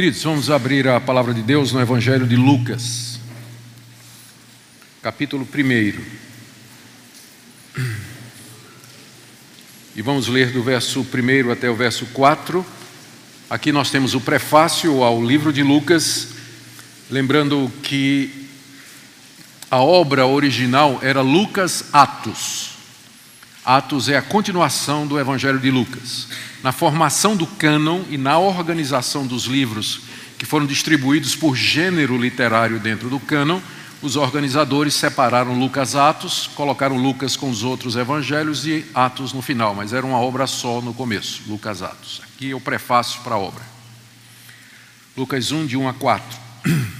[0.00, 3.20] Queridos, vamos abrir a palavra de Deus no Evangelho de Lucas,
[5.02, 6.00] capítulo 1.
[9.94, 12.64] E vamos ler do verso 1 até o verso 4.
[13.50, 16.28] Aqui nós temos o prefácio ao livro de Lucas,
[17.10, 18.48] lembrando que
[19.70, 22.79] a obra original era Lucas Atos.
[23.64, 26.28] Atos é a continuação do Evangelho de Lucas
[26.62, 30.02] na formação do cânon e na organização dos livros
[30.38, 33.60] que foram distribuídos por gênero literário dentro do cânon,
[34.00, 39.74] os organizadores separaram Lucas Atos, colocaram Lucas com os outros evangelhos e Atos no final,
[39.74, 42.22] mas era uma obra só no começo, Lucas Atos.
[42.24, 43.62] Aqui é o prefácio para a obra.
[45.14, 46.38] Lucas 1, de 1 a 4.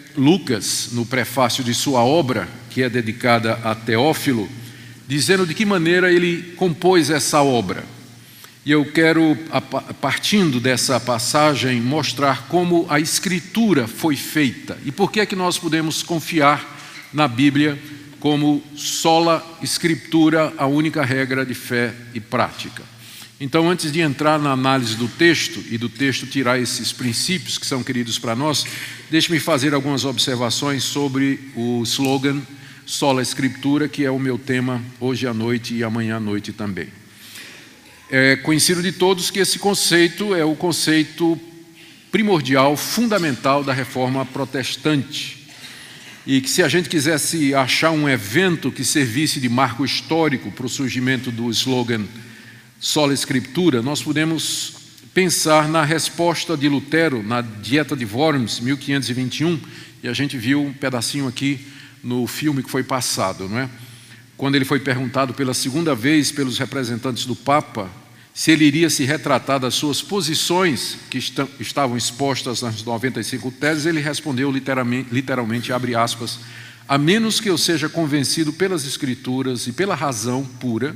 [0.17, 4.49] Lucas, no prefácio de sua obra, que é dedicada a Teófilo,
[5.07, 7.83] dizendo de que maneira ele compôs essa obra.
[8.65, 9.35] E eu quero,
[9.99, 15.57] partindo dessa passagem, mostrar como a escritura foi feita e por que é que nós
[15.57, 16.79] podemos confiar
[17.11, 17.77] na Bíblia
[18.19, 22.83] como sola escritura, a única regra de fé e prática.
[23.43, 27.65] Então, antes de entrar na análise do texto e do texto tirar esses princípios que
[27.65, 28.63] são queridos para nós,
[29.09, 32.39] deixe-me fazer algumas observações sobre o slogan
[32.85, 36.89] Sola Escritura, que é o meu tema hoje à noite e amanhã à noite também.
[38.11, 41.35] É conhecido de todos que esse conceito é o conceito
[42.11, 45.47] primordial, fundamental da reforma protestante.
[46.27, 50.67] E que se a gente quisesse achar um evento que servisse de marco histórico para
[50.67, 52.05] o surgimento do slogan
[52.83, 54.73] Sola Escritura, nós podemos
[55.13, 59.61] pensar na resposta de Lutero na Dieta de Worms, 1521,
[60.01, 61.63] e a gente viu um pedacinho aqui
[62.03, 63.69] no filme que foi passado, não é?
[64.35, 67.87] Quando ele foi perguntado pela segunda vez pelos representantes do Papa
[68.33, 71.19] se ele iria se retratar das suas posições que
[71.59, 76.39] estavam expostas nas 95 teses, ele respondeu literalmente, literalmente abre aspas,
[76.87, 80.95] a menos que eu seja convencido pelas escrituras e pela razão pura,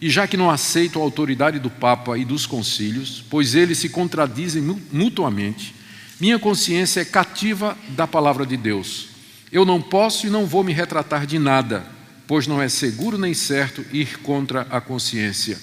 [0.00, 3.88] e já que não aceito a autoridade do Papa e dos concílios, pois eles se
[3.88, 4.62] contradizem
[4.92, 5.74] mutuamente,
[6.20, 9.16] minha consciência é cativa da palavra de Deus
[9.56, 11.86] eu não posso e não vou me retratar de nada,
[12.26, 15.58] pois não é seguro nem certo ir contra a consciência.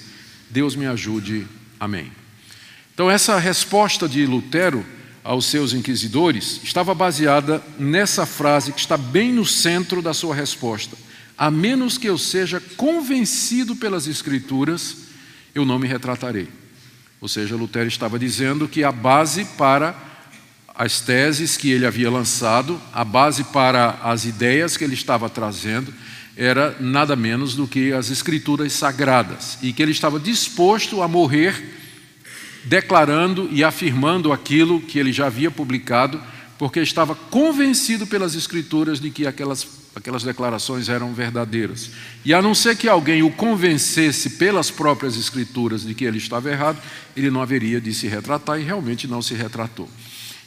[0.50, 1.46] Deus me ajude.
[1.78, 2.10] Amém.
[2.92, 4.84] Então, essa resposta de Lutero
[5.22, 10.96] aos seus inquisidores estava baseada nessa frase que está bem no centro da sua resposta.
[11.36, 14.96] A menos que eu seja convencido pelas Escrituras,
[15.54, 16.48] eu não me retratarei.
[17.20, 19.94] Ou seja, Lutero estava dizendo que a base para
[20.74, 25.94] as teses que ele havia lançado, a base para as ideias que ele estava trazendo,
[26.36, 31.82] era nada menos do que as escrituras sagradas, e que ele estava disposto a morrer
[32.64, 36.20] declarando e afirmando aquilo que ele já havia publicado,
[36.58, 41.90] porque estava convencido pelas escrituras de que aquelas, aquelas declarações eram verdadeiras.
[42.24, 46.50] E a não ser que alguém o convencesse pelas próprias escrituras de que ele estava
[46.50, 46.78] errado,
[47.16, 49.88] ele não haveria de se retratar e realmente não se retratou.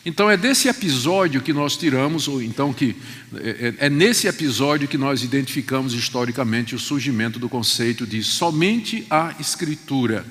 [0.05, 2.95] Então é desse episódio que nós tiramos, ou então que
[3.35, 9.05] é, é, é, nesse episódio que nós identificamos historicamente o surgimento do conceito de somente
[9.09, 10.25] a Escritura,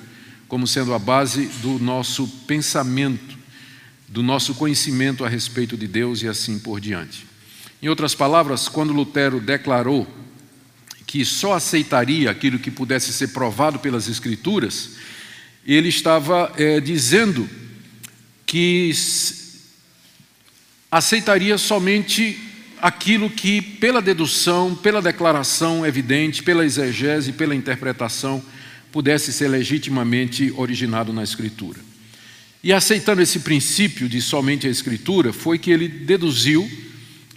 [0.47, 3.37] como sendo a base do nosso pensamento,
[4.07, 7.27] do nosso conhecimento a respeito de Deus e assim por diante.
[7.81, 10.07] Em outras palavras, quando Lutero declarou
[11.05, 14.97] que só aceitaria aquilo que pudesse ser provado pelas Escrituras,
[15.65, 17.47] ele estava é, dizendo
[18.45, 18.91] que
[20.89, 22.39] aceitaria somente
[22.81, 28.43] aquilo que, pela dedução, pela declaração evidente, pela exegese, pela interpretação,
[28.91, 31.79] pudesse ser legitimamente originado na Escritura.
[32.63, 36.69] E aceitando esse princípio de somente a Escritura, foi que ele deduziu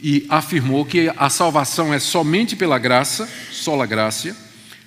[0.03, 4.35] e afirmou que a salvação é somente pela graça, sola gracia,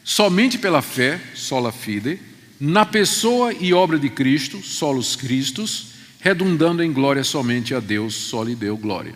[0.04, 2.19] somente pela fé, sola fide,
[2.60, 5.88] na pessoa e obra de Cristo, solos Christus,
[6.19, 9.13] redundando em glória somente a Deus, só lhe deu glória.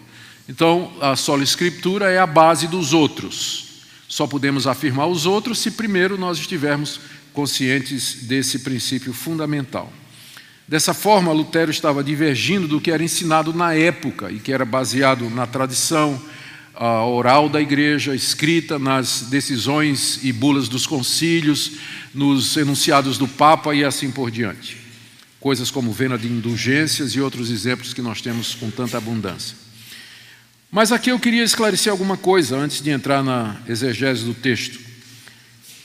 [0.49, 3.83] Então, a sola escritura é a base dos outros.
[4.07, 6.99] Só podemos afirmar os outros se primeiro nós estivermos
[7.33, 9.91] conscientes desse princípio fundamental.
[10.67, 15.29] Dessa forma, Lutero estava divergindo do que era ensinado na época e que era baseado
[15.29, 16.21] na tradição
[16.75, 21.71] oral da igreja, escrita nas decisões e bulas dos concílios,
[22.13, 24.77] nos enunciados do Papa e assim por diante.
[25.39, 29.55] Coisas como venda de indulgências e outros exemplos que nós temos com tanta abundância.
[30.69, 34.79] Mas aqui eu queria esclarecer alguma coisa antes de entrar na exegese do texto.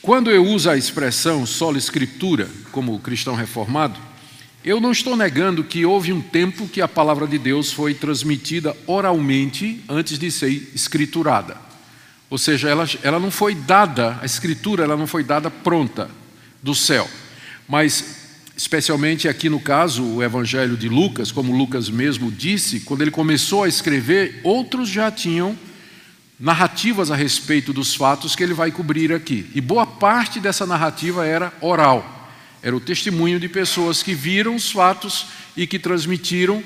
[0.01, 3.97] Quando eu uso a expressão sola escritura como cristão reformado,
[4.63, 8.75] eu não estou negando que houve um tempo que a palavra de Deus foi transmitida
[8.87, 11.57] oralmente antes de ser escriturada.
[12.29, 16.09] Ou seja, ela, ela não foi dada, a escritura ela não foi dada pronta
[16.61, 17.07] do céu.
[17.67, 18.05] Mas,
[18.55, 23.63] especialmente aqui no caso, o Evangelho de Lucas, como Lucas mesmo disse, quando ele começou
[23.63, 25.57] a escrever, outros já tinham
[26.39, 29.49] narrativas a respeito dos fatos que ele vai cobrir aqui.
[29.53, 32.22] E boa parte dessa narrativa era oral.
[32.63, 35.25] Era o testemunho de pessoas que viram os fatos
[35.55, 36.63] e que transmitiram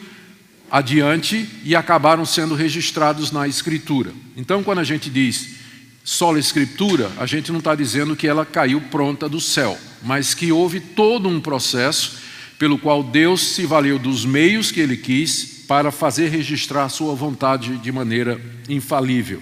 [0.69, 4.13] adiante e acabaram sendo registrados na Escritura.
[4.35, 5.55] Então, quando a gente diz
[6.03, 10.51] sola Escritura, a gente não está dizendo que ela caiu pronta do céu, mas que
[10.51, 12.19] houve todo um processo
[12.59, 17.75] pelo qual Deus se valeu dos meios que Ele quis para fazer registrar sua vontade
[17.77, 18.39] de maneira
[18.69, 19.41] infalível.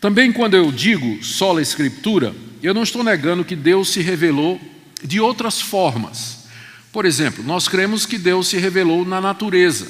[0.00, 4.60] Também, quando eu digo sola Escritura, eu não estou negando que Deus se revelou
[5.06, 6.44] de outras formas.
[6.92, 9.86] Por exemplo, nós cremos que Deus se revelou na natureza.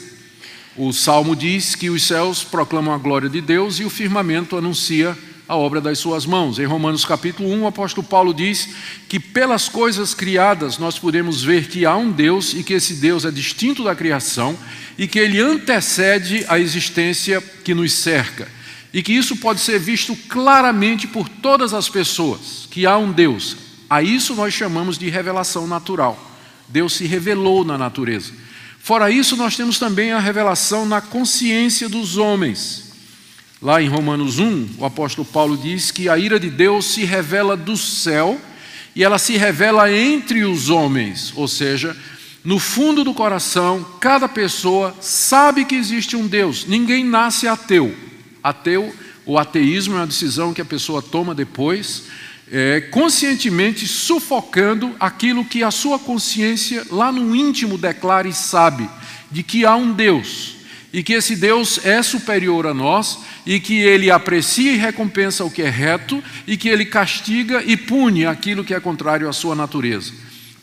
[0.77, 5.17] O salmo diz que os céus proclamam a glória de Deus e o firmamento anuncia
[5.47, 6.59] a obra das suas mãos.
[6.59, 8.71] Em Romanos capítulo 1, o apóstolo Paulo diz
[9.09, 13.25] que pelas coisas criadas nós podemos ver que há um Deus e que esse Deus
[13.25, 14.59] é distinto da criação
[14.97, 18.49] e que ele antecede a existência que nos cerca.
[18.93, 23.57] E que isso pode ser visto claramente por todas as pessoas, que há um Deus,
[23.89, 26.19] a isso nós chamamos de revelação natural.
[26.69, 28.33] Deus se revelou na natureza.
[28.79, 32.93] Fora isso, nós temos também a revelação na consciência dos homens.
[33.63, 37.57] Lá em Romanos 1, o apóstolo Paulo diz que a ira de Deus se revela
[37.57, 38.39] do céu
[38.95, 41.97] e ela se revela entre os homens, ou seja,
[42.45, 46.67] no fundo do coração, cada pessoa sabe que existe um Deus.
[46.67, 47.97] Ninguém nasce ateu.
[48.43, 48.95] Ateu,
[49.25, 52.03] o ateísmo é uma decisão que a pessoa toma depois
[52.51, 58.89] é, conscientemente sufocando aquilo que a sua consciência lá no íntimo declara e sabe,
[59.31, 60.55] de que há um Deus
[60.93, 65.51] e que esse Deus é superior a nós e que ele aprecia e recompensa o
[65.51, 69.57] que é reto e que ele castiga e pune aquilo que é contrário à sua
[69.57, 70.13] natureza.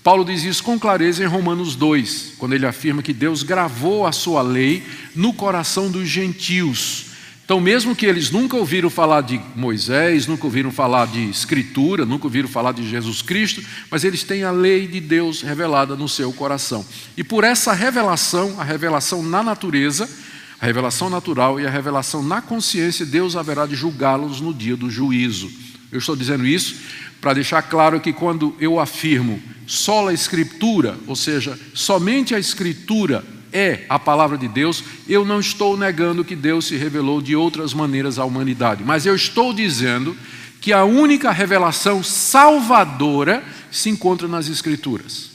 [0.01, 4.13] Paulo diz isso com clareza em Romanos 2, quando ele afirma que Deus gravou a
[4.13, 4.81] sua lei
[5.13, 7.11] no coração dos gentios
[7.51, 12.25] então, mesmo que eles nunca ouviram falar de Moisés, nunca ouviram falar de Escritura, nunca
[12.25, 16.31] ouviram falar de Jesus Cristo, mas eles têm a lei de Deus revelada no seu
[16.31, 16.86] coração.
[17.18, 20.09] E por essa revelação, a revelação na natureza,
[20.62, 24.89] a revelação natural e a revelação na consciência, Deus haverá de julgá-los no dia do
[24.89, 25.51] juízo.
[25.92, 26.77] Eu estou dizendo isso
[27.19, 33.22] para deixar claro que quando eu afirmo só a Escritura, ou seja, somente a Escritura
[33.53, 37.74] é a palavra de Deus, eu não estou negando que Deus se revelou de outras
[37.74, 40.15] maneiras à humanidade, mas eu estou dizendo
[40.60, 45.31] que a única revelação salvadora se encontra nas Escrituras.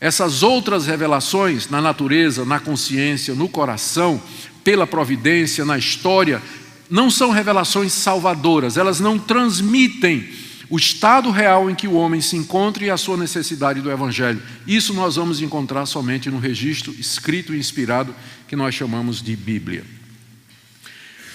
[0.00, 4.20] Essas outras revelações na natureza, na consciência, no coração,
[4.64, 6.42] pela providência, na história,
[6.90, 10.28] não são revelações salvadoras, elas não transmitem
[10.72, 14.42] o estado real em que o homem se encontra e a sua necessidade do Evangelho.
[14.66, 18.14] Isso nós vamos encontrar somente no registro escrito e inspirado
[18.48, 19.84] que nós chamamos de Bíblia.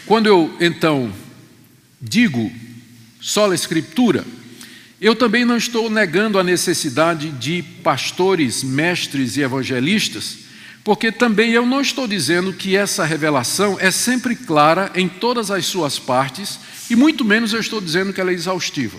[0.08, 1.13] Quando eu então
[2.01, 2.51] digo
[3.22, 4.25] só a Escritura,
[5.00, 10.39] eu também não estou negando a necessidade de pastores, mestres e evangelistas,
[10.84, 15.67] porque também eu não estou dizendo que essa revelação é sempre clara em todas as
[15.67, 18.98] suas partes, e muito menos eu estou dizendo que ela é exaustiva.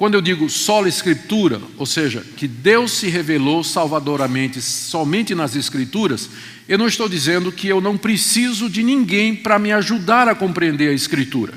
[0.00, 6.30] Quando eu digo sola escritura, ou seja, que Deus se revelou salvadoramente somente nas escrituras,
[6.66, 10.88] eu não estou dizendo que eu não preciso de ninguém para me ajudar a compreender
[10.88, 11.52] a escritura.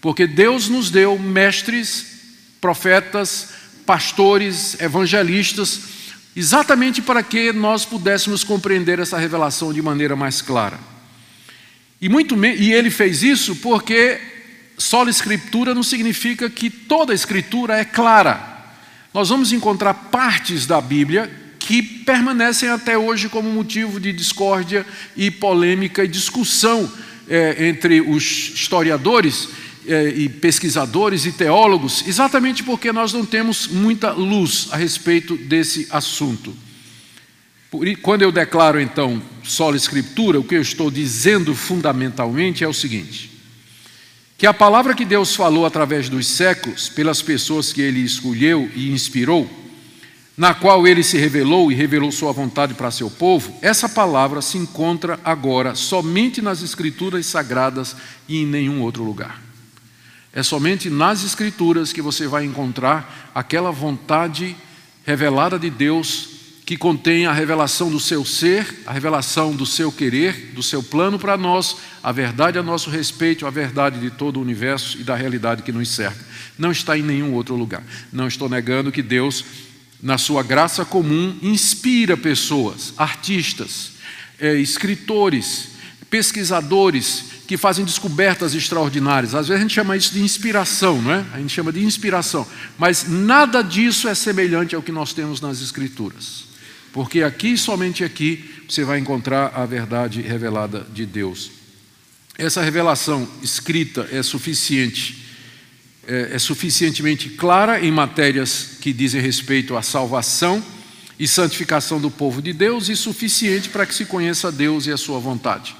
[0.00, 2.06] Porque Deus nos deu mestres,
[2.58, 3.50] profetas,
[3.84, 5.80] pastores, evangelistas,
[6.34, 10.80] exatamente para que nós pudéssemos compreender essa revelação de maneira mais clara.
[12.00, 14.37] E, muito, e ele fez isso porque
[14.78, 18.40] Sola escritura não significa que toda a escritura é clara.
[19.12, 25.32] Nós vamos encontrar partes da Bíblia que permanecem até hoje como motivo de discórdia e
[25.32, 26.90] polêmica e discussão
[27.28, 29.48] é, entre os historiadores
[29.86, 35.88] é, e pesquisadores e teólogos, exatamente porque nós não temos muita luz a respeito desse
[35.90, 36.54] assunto.
[38.00, 43.27] Quando eu declaro então sola escritura, o que eu estou dizendo fundamentalmente é o seguinte:
[44.38, 48.92] que a palavra que Deus falou através dos séculos, pelas pessoas que ele escolheu e
[48.92, 49.50] inspirou,
[50.36, 54.56] na qual ele se revelou e revelou sua vontade para seu povo, essa palavra se
[54.56, 57.96] encontra agora somente nas Escrituras sagradas
[58.28, 59.42] e em nenhum outro lugar.
[60.32, 64.56] É somente nas Escrituras que você vai encontrar aquela vontade
[65.04, 66.37] revelada de Deus
[66.68, 71.18] que contém a revelação do seu ser, a revelação do seu querer, do seu plano
[71.18, 75.16] para nós, a verdade a nosso respeito, a verdade de todo o universo e da
[75.16, 76.22] realidade que nos cerca.
[76.58, 77.82] Não está em nenhum outro lugar.
[78.12, 79.46] Não estou negando que Deus
[80.02, 83.92] na sua graça comum, inspira pessoas, artistas,
[84.38, 85.70] é, escritores,
[86.10, 89.34] pesquisadores que fazem descobertas extraordinárias.
[89.34, 91.24] Às vezes a gente chama isso de inspiração, não é?
[91.32, 92.46] A gente chama de inspiração.
[92.76, 96.47] Mas nada disso é semelhante ao que nós temos nas Escrituras.
[96.92, 101.50] Porque aqui, somente aqui, você vai encontrar a verdade revelada de Deus.
[102.36, 105.28] Essa revelação escrita é suficiente
[106.08, 110.64] é, é suficientemente clara em matérias que dizem respeito à salvação
[111.18, 114.96] e santificação do povo de Deus e suficiente para que se conheça Deus e a
[114.96, 115.76] sua vontade.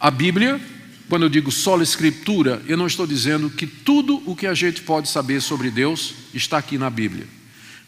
[0.00, 0.60] A Bíblia,
[1.08, 4.82] quando eu digo só escritura, eu não estou dizendo que tudo o que a gente
[4.82, 7.26] pode saber sobre Deus está aqui na Bíblia.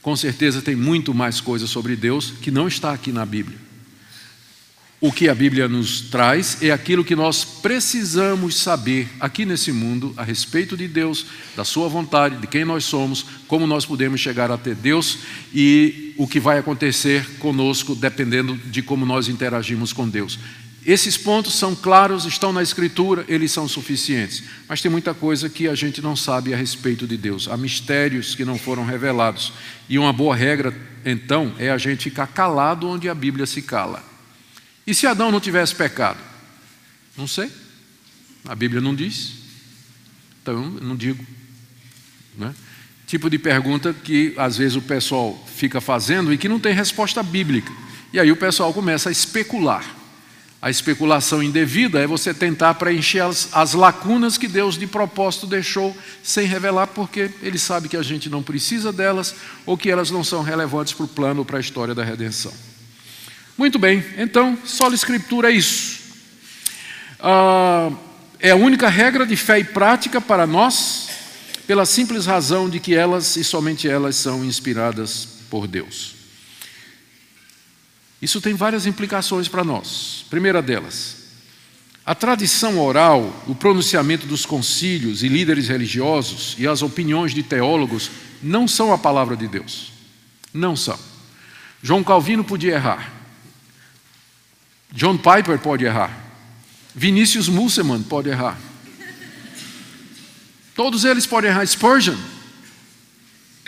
[0.03, 3.57] Com certeza tem muito mais coisa sobre Deus que não está aqui na Bíblia.
[5.01, 10.15] O que a Bíblia nos traz é aquilo que nós precisamos saber aqui nesse mundo
[10.17, 14.49] a respeito de Deus, da Sua vontade, de quem nós somos, como nós podemos chegar
[14.53, 15.19] até Deus
[15.53, 20.39] e o que vai acontecer conosco dependendo de como nós interagimos com Deus.
[20.85, 24.43] Esses pontos são claros, estão na Escritura, eles são suficientes.
[24.69, 27.47] Mas tem muita coisa que a gente não sabe a respeito de Deus.
[27.47, 29.53] Há mistérios que não foram revelados.
[29.89, 34.03] E uma boa regra, então, é a gente ficar calado onde a Bíblia se cala.
[34.85, 36.19] E se Adão não tivesse pecado?
[37.17, 37.49] Não sei.
[38.45, 39.35] A Bíblia não diz.
[40.43, 41.25] Então, eu não digo.
[42.37, 42.53] Né?
[43.07, 47.23] Tipo de pergunta que às vezes o pessoal fica fazendo e que não tem resposta
[47.23, 47.71] bíblica.
[48.13, 50.02] E aí o pessoal começa a especular.
[50.63, 55.97] A especulação indevida é você tentar preencher as, as, lacunas que Deus de propósito deixou
[56.23, 59.35] sem revelar, porque Ele sabe que a gente não precisa delas
[59.67, 62.53] ou que elas não são relevantes para o plano ou para a história da redenção.
[63.59, 66.01] Muito bem, então, sola escritura é isso.
[67.19, 67.91] Ah,
[68.39, 71.09] é a única regra de fé e prática para nós,
[71.67, 76.22] pela simples razão de que elas e somente elas são inspiradas por Deus.
[78.23, 80.25] Isso tem várias implicações para nós.
[80.31, 81.17] Primeira delas,
[82.07, 88.13] a tradição oral, o pronunciamento dos concílios e líderes religiosos e as opiniões de teólogos
[88.41, 89.93] não são a palavra de Deus.
[90.55, 90.99] Não são.
[91.83, 93.13] João Calvino podia errar,
[94.93, 96.17] John Piper pode errar.
[96.95, 98.59] Vinícius Musselman pode errar.
[100.77, 101.67] Todos eles podem errar.
[101.67, 102.17] Spurgeon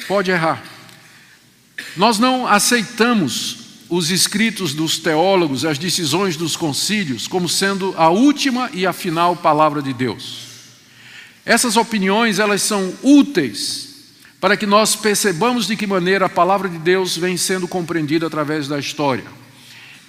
[0.06, 0.62] pode errar.
[1.96, 3.63] Nós não aceitamos
[3.94, 9.36] os escritos dos teólogos, as decisões dos concílios, como sendo a última e a final
[9.36, 10.40] palavra de Deus.
[11.46, 13.94] Essas opiniões, elas são úteis
[14.40, 18.66] para que nós percebamos de que maneira a palavra de Deus vem sendo compreendida através
[18.66, 19.24] da história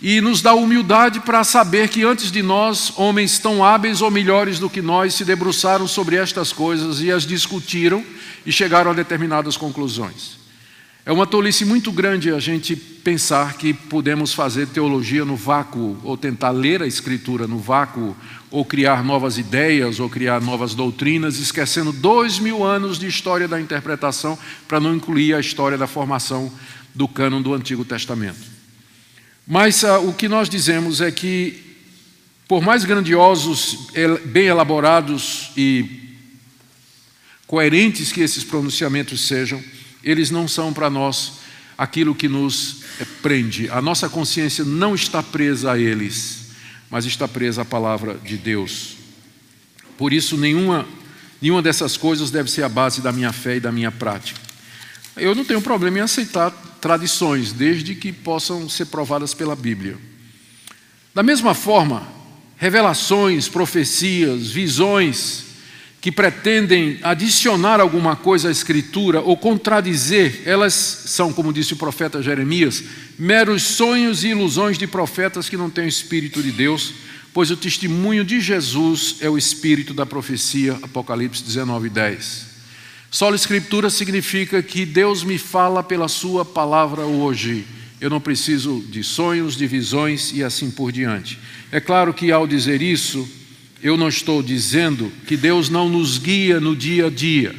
[0.01, 4.60] e nos dá humildade para saber que antes de nós, homens tão hábeis ou melhores
[4.60, 8.04] do que nós se debruçaram sobre estas coisas e as discutiram
[8.46, 10.45] e chegaram a determinadas conclusões.
[11.08, 16.18] É uma tolice muito grande a gente pensar que podemos fazer teologia no vácuo, ou
[16.18, 18.18] tentar ler a Escritura no vácuo,
[18.50, 23.62] ou criar novas ideias, ou criar novas doutrinas, esquecendo dois mil anos de história da
[23.62, 24.36] interpretação,
[24.68, 26.52] para não incluir a história da formação
[26.96, 28.42] do cânon do Antigo Testamento.
[29.46, 31.78] Mas uh, o que nós dizemos é que,
[32.48, 33.90] por mais grandiosos,
[34.26, 36.18] bem elaborados e
[37.46, 39.64] coerentes que esses pronunciamentos sejam,
[40.06, 41.40] eles não são para nós
[41.76, 42.84] aquilo que nos
[43.24, 43.70] prende.
[43.72, 46.52] A nossa consciência não está presa a eles,
[46.90, 48.96] mas está presa à palavra de Deus.
[49.98, 50.88] Por isso, nenhuma,
[51.42, 54.40] nenhuma dessas coisas deve ser a base da minha fé e da minha prática.
[55.18, 59.98] Eu não tenho problema em aceitar tradições, desde que possam ser provadas pela Bíblia.
[61.16, 62.08] Da mesma forma,
[62.58, 65.45] revelações, profecias, visões
[66.06, 72.22] que pretendem adicionar alguma coisa à Escritura ou contradizer, elas são, como disse o profeta
[72.22, 72.84] Jeremias,
[73.18, 76.94] meros sonhos e ilusões de profetas que não têm o Espírito de Deus,
[77.34, 82.46] pois o testemunho de Jesus é o Espírito da profecia, Apocalipse 19, 10.
[83.10, 87.66] Solo Escritura significa que Deus me fala pela Sua palavra hoje
[88.00, 91.40] eu não preciso de sonhos, de visões e assim por diante.
[91.72, 93.28] É claro que ao dizer isso,
[93.86, 97.56] eu não estou dizendo que Deus não nos guia no dia a dia.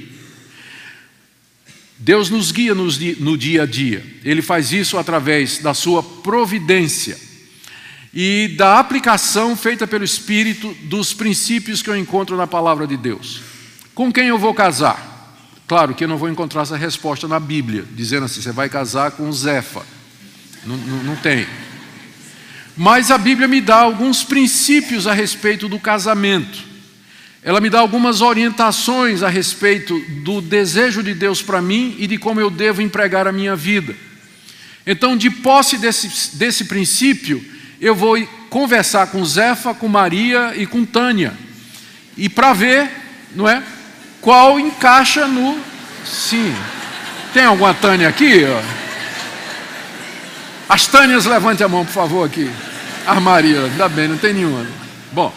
[1.97, 4.04] Deus nos guia no dia a dia.
[4.25, 7.16] Ele faz isso através da sua providência
[8.12, 13.40] e da aplicação feita pelo Espírito dos princípios que eu encontro na palavra de Deus.
[13.95, 15.38] Com quem eu vou casar?
[15.68, 19.12] Claro que eu não vou encontrar essa resposta na Bíblia, dizendo assim: você vai casar
[19.12, 19.87] com Zefa.
[20.64, 21.47] Não, não, não tem.
[22.76, 26.59] Mas a Bíblia me dá alguns princípios a respeito do casamento.
[27.42, 32.18] Ela me dá algumas orientações a respeito do desejo de Deus para mim e de
[32.18, 33.95] como eu devo empregar a minha vida.
[34.87, 37.42] Então, de posse desse, desse princípio,
[37.80, 38.18] eu vou
[38.50, 41.33] conversar com Zefa, com Maria e com Tânia.
[42.16, 42.90] E para ver,
[43.35, 43.62] não é?
[44.21, 45.59] Qual encaixa no
[46.04, 46.54] sim.
[47.33, 48.42] Tem alguma Tânia aqui?
[50.68, 52.50] As Tânias, levante a mão, por favor, aqui.
[53.06, 54.66] A Maria, ainda bem, não tem nenhuma.
[55.12, 55.32] Bom,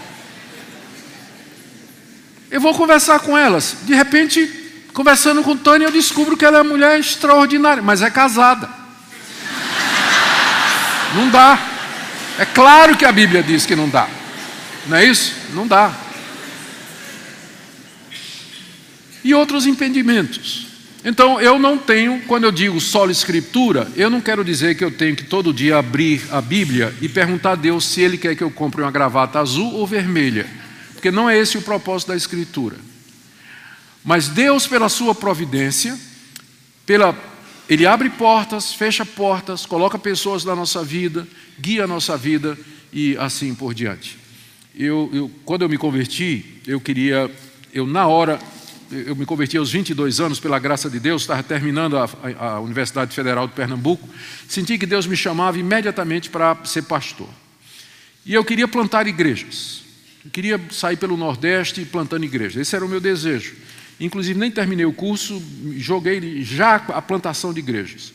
[2.50, 3.78] eu vou conversar com elas.
[3.84, 4.48] De repente,
[4.94, 8.68] conversando com Tânia, eu descubro que ela é uma mulher extraordinária, mas é casada.
[11.16, 11.60] Não dá.
[12.40, 14.08] É claro que a Bíblia diz que não dá.
[14.88, 15.36] Não é isso?
[15.54, 15.94] Não dá.
[19.24, 20.69] E outros impedimentos.
[21.04, 24.92] Então, eu não tenho, quando eu digo solo escritura, eu não quero dizer que eu
[24.92, 28.44] tenho que todo dia abrir a Bíblia e perguntar a Deus se Ele quer que
[28.44, 30.46] eu compre uma gravata azul ou vermelha,
[30.94, 32.76] porque não é esse o propósito da escritura.
[34.04, 35.98] Mas Deus, pela sua providência,
[36.86, 37.18] pela,
[37.70, 41.26] Ele abre portas, fecha portas, coloca pessoas na nossa vida,
[41.58, 42.58] guia a nossa vida
[42.92, 44.18] e assim por diante.
[44.76, 47.32] Eu, eu, quando eu me converti, eu queria,
[47.74, 48.38] eu na hora
[48.92, 53.14] eu me converti aos 22 anos, pela graça de Deus, estava terminando a, a, Universidade
[53.14, 54.08] Federal de Pernambuco,
[54.48, 57.30] senti que Deus me chamava imediatamente para ser pastor.
[58.26, 59.84] E eu queria plantar igrejas.
[60.24, 62.62] Eu queria sair pelo Nordeste plantando igrejas.
[62.62, 63.56] Esse era o meu desejo.
[64.00, 65.42] Inclusive, nem terminei o curso,
[65.78, 68.14] joguei já a plantação de igrejas.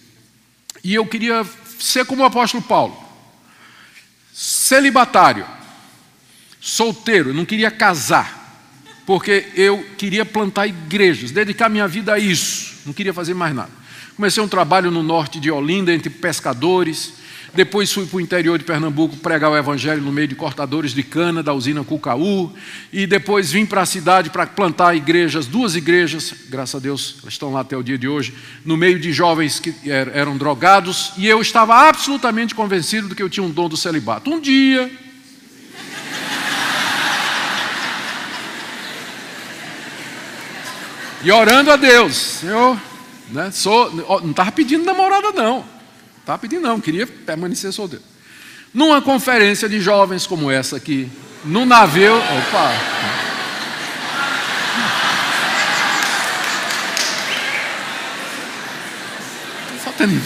[0.82, 1.46] E eu queria
[1.78, 2.96] ser como o apóstolo Paulo,
[4.32, 5.46] celibatário,
[6.60, 8.43] solteiro, não queria casar
[9.06, 13.70] porque eu queria plantar igrejas, dedicar minha vida a isso, não queria fazer mais nada.
[14.16, 17.14] Comecei um trabalho no norte de Olinda, entre pescadores,
[17.54, 21.04] depois fui para o interior de Pernambuco pregar o evangelho no meio de cortadores de
[21.04, 22.52] cana da usina Cucaú,
[22.92, 27.52] e depois vim para a cidade para plantar igrejas, duas igrejas, graças a Deus, estão
[27.52, 31.28] lá até o dia de hoje, no meio de jovens que er, eram drogados, e
[31.28, 34.30] eu estava absolutamente convencido de que eu tinha um dom do celibato.
[34.30, 34.90] Um dia,
[41.24, 42.78] E orando a Deus, Senhor,
[43.30, 45.64] né, sou, não estava pedindo namorada, não.
[46.20, 48.04] Estava pedindo, não, queria permanecer solteiro.
[48.74, 51.10] Numa conferência de jovens como essa aqui,
[51.42, 52.14] no navio.
[52.14, 52.72] Opa!
[59.82, 60.20] Só tendo.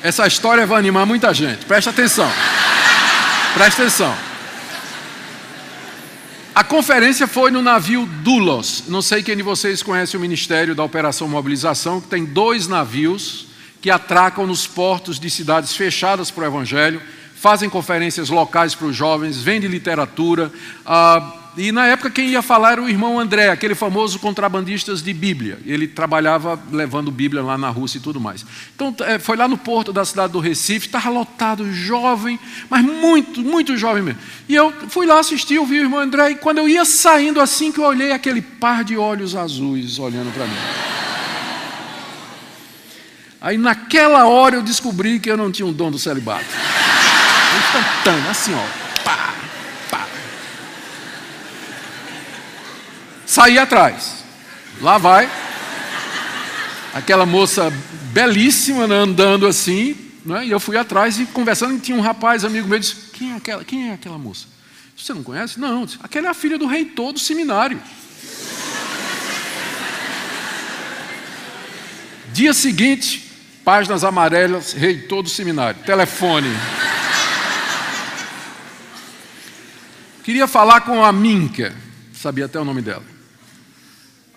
[0.00, 1.64] Essa história vai animar muita gente.
[1.64, 2.30] Presta atenção.
[3.54, 4.33] Presta atenção.
[6.54, 8.84] A conferência foi no navio Dulos.
[8.86, 13.46] Não sei quem de vocês conhece o Ministério da Operação Mobilização, que tem dois navios
[13.80, 17.02] que atracam nos portos de cidades fechadas para o Evangelho,
[17.34, 20.52] fazem conferências locais para os jovens, vendem literatura.
[20.86, 25.12] Ah, e na época quem ia falar era o irmão André, aquele famoso contrabandista de
[25.12, 25.58] Bíblia.
[25.64, 28.44] Ele trabalhava levando Bíblia lá na Rússia e tudo mais.
[28.74, 32.38] Então é, foi lá no porto da cidade do Recife, estava lotado, jovem,
[32.68, 34.20] mas muito, muito jovem mesmo.
[34.48, 37.70] E eu fui lá assistir, ouvi o irmão André, e quando eu ia saindo assim
[37.70, 40.56] que eu olhei aquele par de olhos azuis olhando para mim.
[43.40, 46.46] Aí naquela hora eu descobri que eu não tinha um dom do celibato.
[47.58, 48.83] Instantâneo, assim ó,
[53.26, 54.24] saí atrás.
[54.80, 55.30] Lá vai.
[56.92, 57.72] Aquela moça
[58.12, 62.44] belíssima né, andando assim, né, e eu fui atrás e conversando, e tinha um rapaz,
[62.44, 64.46] amigo meu, disse: Quem é aquela, quem é aquela moça?
[64.96, 65.58] Você não conhece?
[65.58, 67.80] Não, aquela é a filha do reitor do seminário.
[72.32, 73.30] Dia seguinte,
[73.64, 76.48] páginas amarelas, reitor do seminário, telefone.
[80.22, 81.74] Queria falar com a Minka,
[82.12, 83.13] sabia até o nome dela.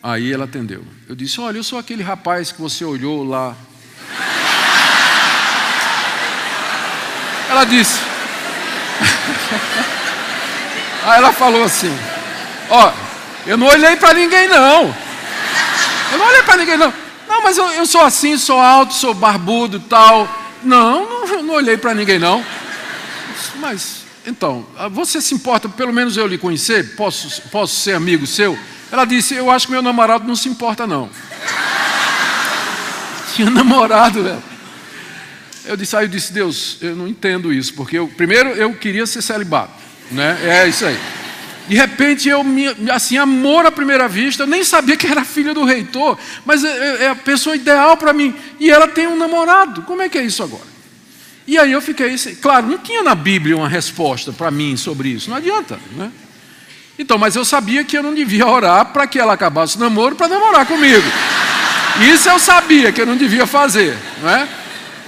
[0.02, 0.84] Aí ela atendeu.
[1.08, 3.56] Eu disse: Olha, eu sou aquele rapaz que você olhou lá.
[7.50, 8.00] Ela disse.
[11.04, 11.96] Aí ela falou assim:
[12.70, 12.92] Ó,
[13.46, 14.96] eu não olhei para ninguém não.
[16.12, 16.94] Eu não olhei para ninguém não.
[17.28, 20.28] Não, mas eu, eu sou assim, sou alto, sou barbudo tal.
[20.64, 22.44] Não, não, não olhei para ninguém não.
[23.56, 26.96] Mas, então, você se importa, pelo menos eu lhe conhecer?
[26.96, 28.58] Posso, posso ser amigo seu?
[28.92, 31.10] Ela disse, eu acho que meu namorado não se importa não.
[33.36, 34.44] Tinha namorado, velho.
[35.66, 39.06] Eu disse, aí eu disse, Deus, eu não entendo isso, porque eu, primeiro eu queria
[39.06, 39.74] ser celibato,
[40.12, 40.40] né?
[40.44, 40.98] É isso aí.
[41.68, 45.54] De repente eu me, assim, amor à primeira vista, eu nem sabia que era filha
[45.54, 48.34] do reitor, mas é, é, é a pessoa ideal para mim.
[48.58, 49.82] E ela tem um namorado.
[49.82, 50.78] Como é que é isso agora?
[51.46, 55.30] E aí eu fiquei, claro, não tinha na Bíblia uma resposta para mim sobre isso,
[55.30, 56.12] não adianta, né?
[57.00, 60.16] Então, mas eu sabia que eu não devia orar para que ela acabasse o namoro
[60.16, 61.06] para namorar comigo.
[62.02, 64.48] Isso eu sabia que eu não devia fazer, não é?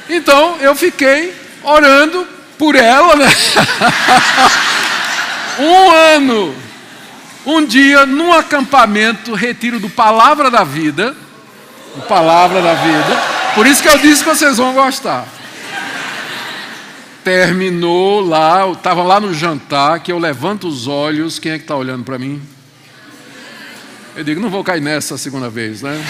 [0.10, 3.26] Então eu fiquei orando por ela, né?
[5.60, 6.56] um ano,
[7.46, 11.16] um dia, num acampamento, retiro do Palavra da Vida,
[12.08, 13.22] Palavra da Vida,
[13.56, 15.26] por isso que eu disse que vocês vão gostar.
[17.24, 21.76] Terminou lá, estava lá no jantar, que eu levanto os olhos, quem é que está
[21.76, 22.42] olhando para mim?
[24.16, 26.04] Eu digo, não vou cair nessa segunda vez, né?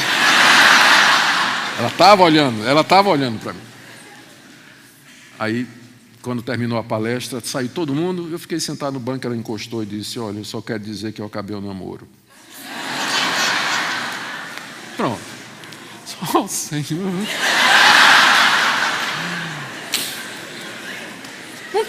[1.77, 3.61] Ela estava olhando, ela estava olhando para mim.
[5.37, 5.67] Aí
[6.21, 9.85] quando terminou a palestra, saiu todo mundo, eu fiquei sentado no banco, ela encostou e
[9.85, 12.07] disse: Olha, eu só quero dizer que eu acabei o namoro.
[14.97, 15.21] Pronto.
[16.05, 17.13] Só o Senhor.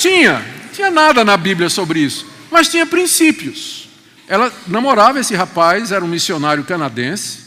[0.00, 3.88] Tinha, não tinha nada na Bíblia sobre isso, mas tinha princípios.
[4.26, 7.38] Ela namorava esse rapaz, era um missionário canadense,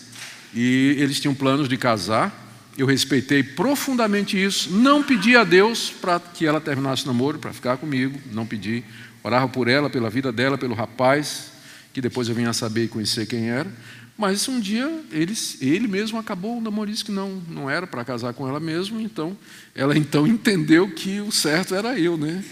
[0.54, 2.42] e eles tinham planos de casar.
[2.78, 4.72] Eu respeitei profundamente isso.
[4.72, 8.20] Não pedi a Deus para que ela terminasse o namoro, para ficar comigo.
[8.32, 8.84] Não pedi.
[9.24, 11.52] Orava por ela, pela vida dela, pelo rapaz,
[11.94, 13.72] que depois eu vinha a saber e conhecer quem era.
[14.18, 18.06] Mas um dia ele, ele mesmo acabou o namoro, disse que não, não era para
[18.06, 19.00] casar com ela mesmo.
[19.02, 19.36] Então,
[19.74, 22.44] ela então entendeu que o certo era eu, né?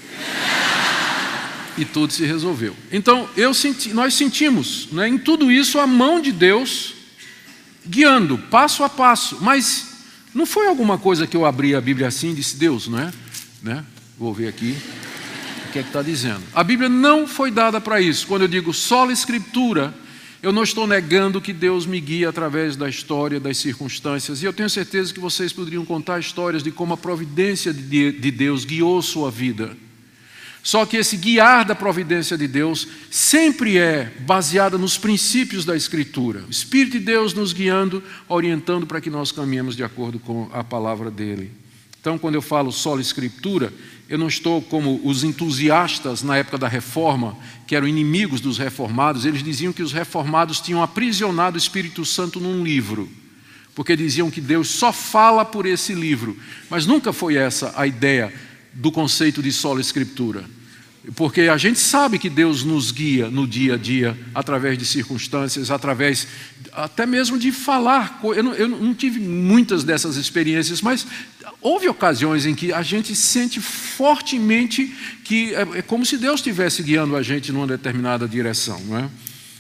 [1.78, 2.76] E tudo se resolveu.
[2.92, 6.96] Então, eu senti, nós sentimos né, em tudo isso a mão de Deus
[7.88, 9.38] guiando, passo a passo.
[9.40, 9.92] Mas
[10.34, 13.12] não foi alguma coisa que eu abri a Bíblia assim e disse, Deus, não é?
[13.62, 13.86] Né?
[14.18, 14.76] Vou ver aqui
[15.68, 16.42] o que é que está dizendo.
[16.54, 18.28] A Bíblia não foi dada para isso.
[18.28, 19.94] Quando eu digo só Escritura,
[20.42, 24.42] eu não estou negando que Deus me guia através da história, das circunstâncias.
[24.42, 28.66] E eu tenho certeza que vocês poderiam contar histórias de como a providência de Deus
[28.66, 29.78] guiou sua vida.
[30.64, 36.44] Só que esse guiar da providência de Deus sempre é baseado nos princípios da Escritura.
[36.48, 40.64] O Espírito de Deus nos guiando, orientando para que nós caminhemos de acordo com a
[40.64, 41.52] palavra dele.
[42.00, 43.72] Então, quando eu falo só Escritura,
[44.12, 49.24] eu não estou como os entusiastas na época da reforma, que eram inimigos dos reformados,
[49.24, 53.10] eles diziam que os reformados tinham aprisionado o Espírito Santo num livro,
[53.74, 56.38] porque diziam que Deus só fala por esse livro,
[56.70, 58.34] mas nunca foi essa a ideia
[58.74, 60.44] do conceito de sola escritura.
[61.16, 65.72] Porque a gente sabe que Deus nos guia no dia a dia, através de circunstâncias,
[65.72, 66.28] através
[66.74, 68.20] até mesmo de falar.
[68.24, 71.08] Eu não, eu não tive muitas dessas experiências, mas
[71.62, 74.88] houve ocasiões em que a gente sente fortemente
[75.24, 79.10] que é, é como se Deus estivesse guiando a gente numa determinada direção, não é?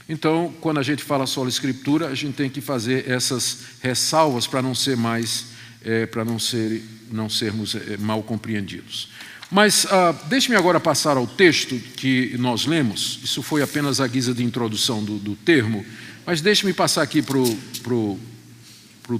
[0.09, 4.61] Então, quando a gente fala sola escritura, a gente tem que fazer essas ressalvas para
[4.61, 5.51] não ser mais
[5.83, 9.09] é, para não, ser, não sermos é, mal compreendidos.
[9.49, 13.19] Mas ah, deixe-me agora passar ao texto que nós lemos.
[13.23, 15.85] Isso foi apenas a guisa de introdução do, do termo,
[16.25, 18.19] mas deixe-me passar aqui para o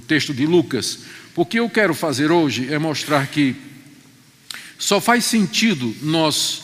[0.00, 1.00] texto de Lucas.
[1.34, 3.56] O que eu quero fazer hoje é mostrar que
[4.78, 6.62] só faz sentido nós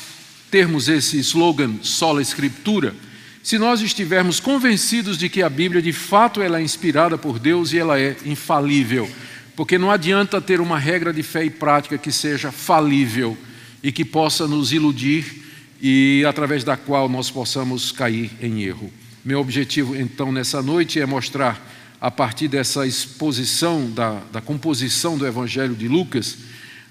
[0.51, 2.95] termos esse slogan sola escritura
[3.43, 7.73] se nós estivermos convencidos de que a Bíblia de fato ela é inspirada por Deus
[7.73, 9.09] e ela é infalível.
[9.57, 13.39] Porque não adianta ter uma regra de fé e prática que seja falível
[13.83, 15.45] e que possa nos iludir
[15.81, 18.93] e através da qual nós possamos cair em erro.
[19.25, 21.59] Meu objetivo, então, nessa noite é mostrar,
[22.01, 26.39] a partir dessa exposição da, da composição do Evangelho de Lucas,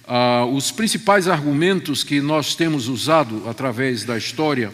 [0.06, 4.72] uh, os principais argumentos que nós temos usado através da história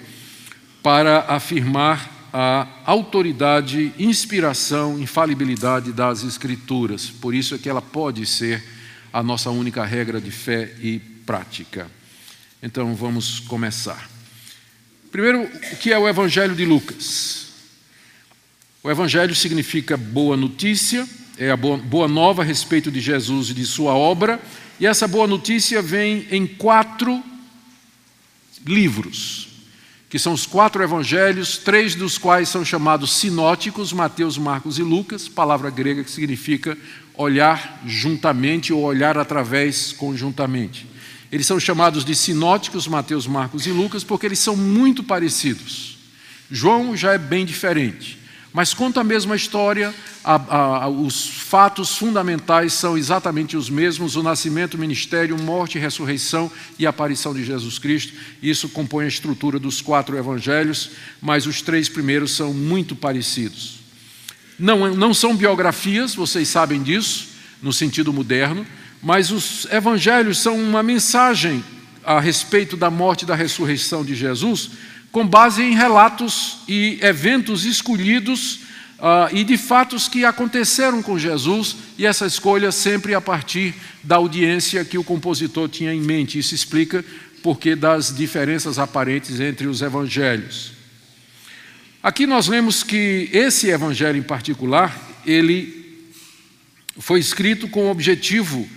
[0.81, 7.07] para afirmar a autoridade, inspiração, infalibilidade das Escrituras.
[7.07, 8.63] Por isso é que ela pode ser
[9.13, 11.87] a nossa única regra de fé e prática.
[12.61, 14.09] Então vamos começar.
[15.11, 17.42] Primeiro, o que é o Evangelho de Lucas?
[18.83, 23.65] O Evangelho significa boa notícia, é a boa nova a respeito de Jesus e de
[23.65, 24.41] sua obra,
[24.77, 27.23] e essa boa notícia vem em quatro
[28.65, 29.47] livros
[30.09, 35.27] que são os quatro evangelhos, três dos quais são chamados sinóticos, Mateus, Marcos e Lucas,
[35.27, 36.77] palavra grega que significa
[37.15, 40.85] olhar juntamente ou olhar através conjuntamente.
[41.31, 45.97] Eles são chamados de sinóticos, Mateus, Marcos e Lucas, porque eles são muito parecidos.
[46.51, 48.21] João já é bem diferente
[48.53, 49.91] mas conta a mesma história,
[50.23, 56.51] a, a, os fatos fundamentais são exatamente os mesmos: o nascimento, o ministério, morte, ressurreição
[56.77, 58.13] e aparição de Jesus Cristo.
[58.43, 63.79] Isso compõe a estrutura dos quatro evangelhos, mas os três primeiros são muito parecidos.
[64.59, 68.67] Não, não são biografias, vocês sabem disso, no sentido moderno,
[69.01, 71.63] mas os evangelhos são uma mensagem
[72.03, 74.69] a respeito da morte e da ressurreição de Jesus
[75.13, 78.61] com base em relatos e eventos escolhidos
[78.97, 84.15] uh, e de fatos que aconteceram com Jesus, e essa escolha sempre a partir da
[84.15, 86.39] audiência que o compositor tinha em mente.
[86.39, 87.05] Isso explica
[87.43, 90.71] porque das diferenças aparentes entre os evangelhos.
[92.01, 96.09] Aqui nós lemos que esse evangelho em particular, ele
[96.97, 98.67] foi escrito com o objetivo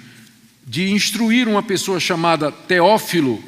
[0.66, 3.42] de instruir uma pessoa chamada Teófilo,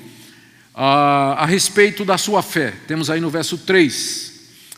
[0.80, 2.72] a, a respeito da sua fé.
[2.86, 4.28] Temos aí no verso 3.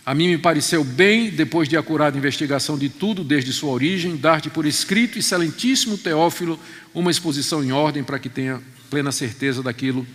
[0.06, 4.48] A mim me pareceu bem, depois de acurada investigação de tudo desde sua origem, dar-te
[4.48, 6.58] por escrito, excelentíssimo Teófilo,
[6.94, 10.06] uma exposição em ordem para que tenha plena certeza daquilo,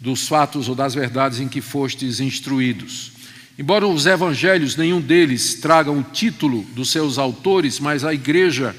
[0.00, 3.12] dos fatos ou das verdades em que fostes instruídos.
[3.56, 8.74] Embora os evangelhos, nenhum deles tragam o título dos seus autores, mas a igreja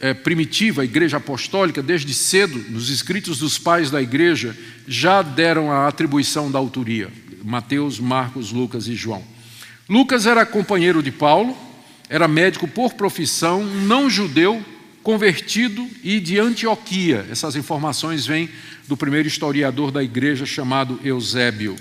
[0.00, 4.56] é, primitiva, a igreja apostólica, desde cedo, nos escritos dos pais da igreja,
[4.86, 7.08] já deram a atribuição da autoria:
[7.42, 9.22] Mateus, Marcos, Lucas e João.
[9.88, 11.56] Lucas era companheiro de Paulo,
[12.08, 14.62] era médico por profissão, não judeu,
[15.02, 17.24] convertido e de Antioquia.
[17.30, 18.50] Essas informações vêm
[18.88, 21.76] do primeiro historiador da igreja chamado Eusébio.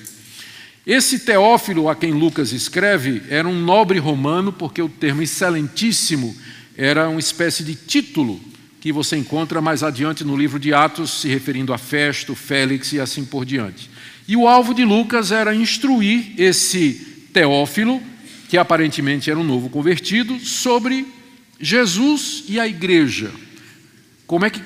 [0.85, 6.35] Esse Teófilo a quem Lucas escreve era um nobre romano, porque o termo excelentíssimo
[6.77, 8.39] era uma espécie de título
[8.81, 12.99] que você encontra mais adiante no livro de Atos, se referindo a Festo, Félix e
[12.99, 13.89] assim por diante.
[14.27, 16.93] E o alvo de Lucas era instruir esse
[17.33, 18.01] Teófilo,
[18.47, 21.05] que aparentemente era um novo convertido, sobre
[21.59, 23.31] Jesus e a igreja.
[24.27, 24.61] Como é que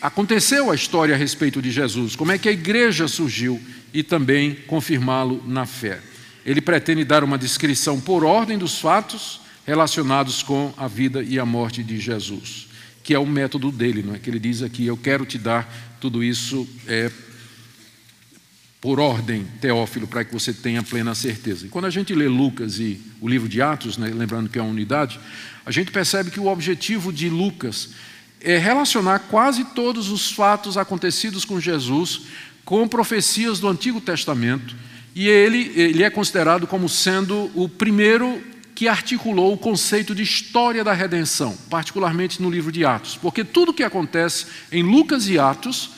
[0.00, 3.60] aconteceu a história a respeito de Jesus, como é que a igreja surgiu
[3.94, 6.00] e também confirmá-lo na fé.
[6.44, 11.46] Ele pretende dar uma descrição por ordem dos fatos relacionados com a vida e a
[11.46, 12.68] morte de Jesus,
[13.02, 14.18] que é o método dele, não é?
[14.18, 17.10] Que ele diz aqui: Eu quero te dar tudo isso é,
[18.80, 21.66] por ordem, Teófilo, para que você tenha plena certeza.
[21.66, 24.62] E quando a gente lê Lucas e o livro de Atos, né, lembrando que é
[24.62, 25.18] uma unidade,
[25.64, 27.90] a gente percebe que o objetivo de Lucas
[28.40, 32.22] é relacionar quase todos os fatos acontecidos com Jesus
[32.64, 34.76] com profecias do Antigo Testamento.
[35.14, 38.42] E ele, ele é considerado como sendo o primeiro
[38.74, 43.72] que articulou o conceito de história da redenção, particularmente no livro de Atos, porque tudo
[43.72, 45.90] que acontece em Lucas e Atos,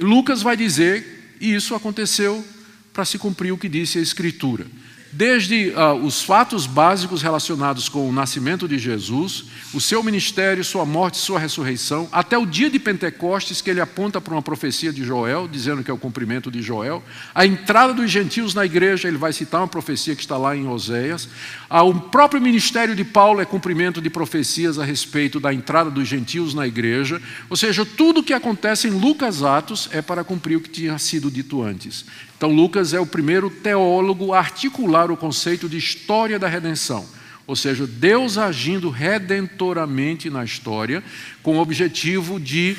[0.00, 2.44] Lucas vai dizer, e isso aconteceu
[2.92, 4.66] para se cumprir o que disse a Escritura
[5.12, 10.84] desde uh, os fatos básicos relacionados com o nascimento de Jesus, o seu ministério, sua
[10.84, 15.02] morte, sua ressurreição, até o dia de Pentecostes, que ele aponta para uma profecia de
[15.02, 17.02] Joel, dizendo que é o cumprimento de Joel,
[17.34, 20.66] a entrada dos gentios na igreja, ele vai citar uma profecia que está lá em
[20.66, 21.28] Oséias,
[21.70, 26.06] ah, o próprio ministério de Paulo é cumprimento de profecias a respeito da entrada dos
[26.06, 30.56] gentios na igreja, ou seja, tudo o que acontece em Lucas Atos é para cumprir
[30.56, 32.04] o que tinha sido dito antes.
[32.38, 37.04] Então, Lucas é o primeiro teólogo a articular o conceito de história da redenção,
[37.48, 41.02] ou seja, Deus agindo redentoramente na história,
[41.42, 42.76] com o objetivo de,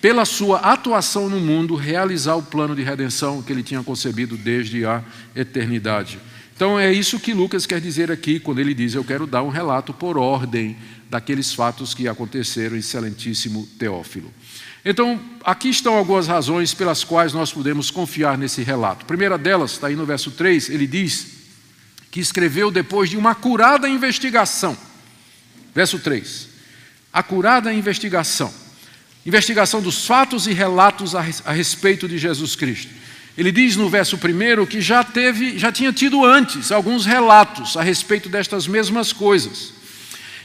[0.00, 4.86] pela sua atuação no mundo, realizar o plano de redenção que ele tinha concebido desde
[4.86, 5.04] a
[5.36, 6.18] eternidade.
[6.56, 9.50] Então, é isso que Lucas quer dizer aqui, quando ele diz: Eu quero dar um
[9.50, 10.74] relato por ordem
[11.10, 14.32] daqueles fatos que aconteceram, excelentíssimo Teófilo.
[14.84, 19.04] Então, aqui estão algumas razões pelas quais nós podemos confiar nesse relato.
[19.04, 21.26] A primeira delas, está aí no verso 3, ele diz
[22.10, 24.76] que escreveu depois de uma acurada investigação.
[25.74, 26.48] Verso 3.
[27.12, 28.52] Acurada investigação.
[29.24, 32.90] Investigação dos fatos e relatos a respeito de Jesus Cristo.
[33.38, 37.82] Ele diz no verso 1 que já teve, já tinha tido antes alguns relatos a
[37.82, 39.72] respeito destas mesmas coisas.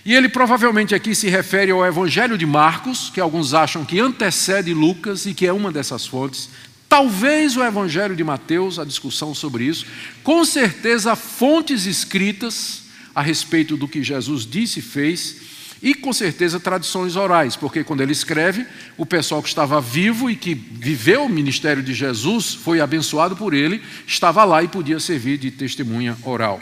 [0.08, 4.74] E ele provavelmente aqui se refere ao Evangelho de Marcos, que alguns acham que antecede
[4.74, 6.50] Lucas e que é uma dessas fontes.
[6.88, 9.86] Talvez o Evangelho de Mateus, a discussão sobre isso.
[10.24, 15.42] Com certeza, fontes escritas a respeito do que Jesus disse e fez.
[15.84, 18.66] E com certeza tradições orais, porque quando ele escreve,
[18.96, 23.54] o pessoal que estava vivo e que viveu o ministério de Jesus, foi abençoado por
[23.54, 26.62] ele, estava lá e podia servir de testemunha oral.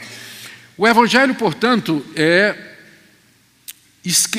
[0.76, 2.74] O Evangelho, portanto, é,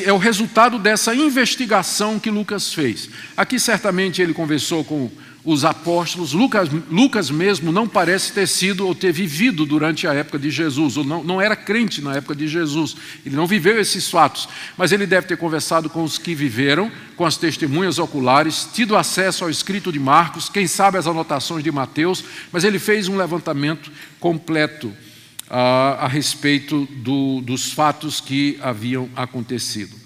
[0.04, 3.10] é o resultado dessa investigação que Lucas fez.
[3.36, 5.10] Aqui, certamente, ele conversou com
[5.44, 6.32] os apóstolos.
[6.32, 10.96] Lucas, Lucas mesmo não parece ter sido ou ter vivido durante a época de Jesus,
[10.96, 12.96] ou não, não era crente na época de Jesus.
[13.24, 17.24] Ele não viveu esses fatos, mas ele deve ter conversado com os que viveram, com
[17.24, 22.24] as testemunhas oculares, tido acesso ao escrito de Marcos, quem sabe as anotações de Mateus,
[22.52, 24.92] mas ele fez um levantamento completo
[25.48, 29.96] a, a respeito do, dos fatos que haviam acontecido.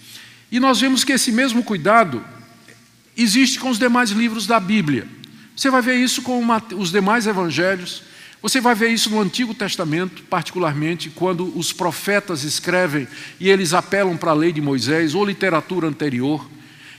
[0.50, 2.22] E nós vemos que esse mesmo cuidado
[3.16, 5.06] existe com os demais livros da Bíblia.
[5.56, 6.44] Você vai ver isso com
[6.76, 8.02] os demais evangelhos,
[8.40, 13.06] você vai ver isso no Antigo Testamento, particularmente quando os profetas escrevem
[13.38, 16.44] e eles apelam para a lei de Moisés ou literatura anterior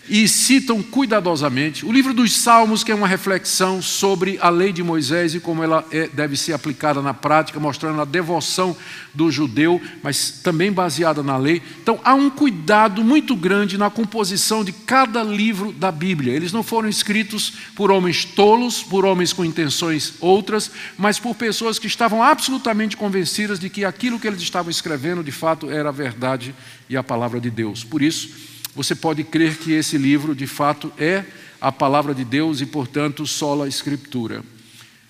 [0.07, 1.85] e citam cuidadosamente.
[1.85, 5.63] O livro dos Salmos, que é uma reflexão sobre a lei de Moisés e como
[5.63, 8.75] ela é, deve ser aplicada na prática, mostrando a devoção
[9.13, 11.61] do judeu, mas também baseada na lei.
[11.81, 16.33] Então, há um cuidado muito grande na composição de cada livro da Bíblia.
[16.33, 21.79] Eles não foram escritos por homens tolos, por homens com intenções outras, mas por pessoas
[21.79, 25.93] que estavam absolutamente convencidas de que aquilo que eles estavam escrevendo, de fato, era a
[25.93, 26.53] verdade
[26.89, 27.83] e a palavra de Deus.
[27.83, 31.23] Por isso, você pode crer que esse livro, de fato, é
[31.61, 34.43] a palavra de Deus e, portanto, sola escritura.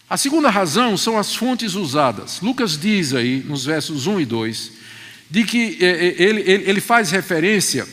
[0.09, 2.39] A segunda razão são as fontes usadas.
[2.41, 4.71] Lucas diz aí, nos versos 1 e 2,
[5.29, 7.87] de que é, é, ele, ele faz referência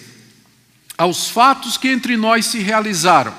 [0.98, 3.34] aos fatos que entre nós se realizaram.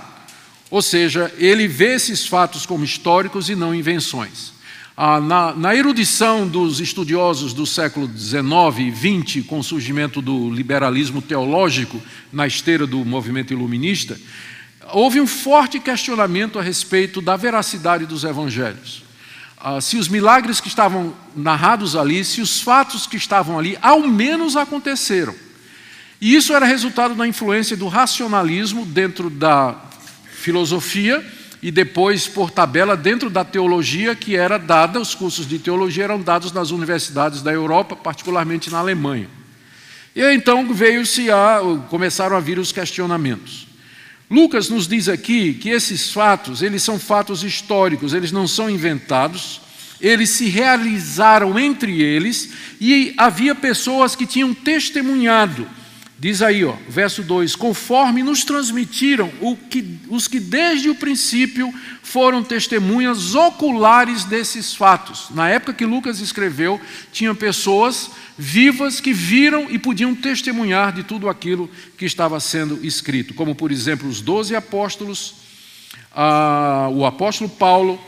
[0.71, 4.53] Ou seja, ele vê esses fatos como históricos e não invenções.
[4.95, 8.43] Ah, na, na, erudição dos estudiosos do século XIX
[8.79, 12.01] e XX, com o surgimento do liberalismo teológico
[12.31, 14.19] na esteira do movimento iluminista,
[14.91, 19.03] houve um forte questionamento a respeito da veracidade dos evangelhos.
[19.57, 24.01] Ah, se os milagres que estavam narrados ali, se os fatos que estavam ali, ao
[24.01, 25.33] menos aconteceram.
[26.19, 29.73] E isso era resultado da influência do racionalismo dentro da
[30.33, 31.25] filosofia
[31.61, 36.19] e depois por tabela dentro da teologia que era dada, os cursos de teologia eram
[36.19, 39.29] dados nas universidades da Europa, particularmente na Alemanha.
[40.15, 43.67] E então veio-se a começaram a vir os questionamentos.
[44.29, 49.61] Lucas nos diz aqui que esses fatos, eles são fatos históricos, eles não são inventados,
[49.99, 55.67] eles se realizaram entre eles e havia pessoas que tinham testemunhado
[56.21, 59.31] Diz aí, ó, verso 2: Conforme nos transmitiram
[59.71, 65.31] que, os que desde o princípio foram testemunhas oculares desses fatos.
[65.31, 66.79] Na época que Lucas escreveu,
[67.11, 73.33] tinha pessoas vivas que viram e podiam testemunhar de tudo aquilo que estava sendo escrito,
[73.33, 75.33] como por exemplo os doze apóstolos,
[76.15, 77.99] ah, o apóstolo Paulo,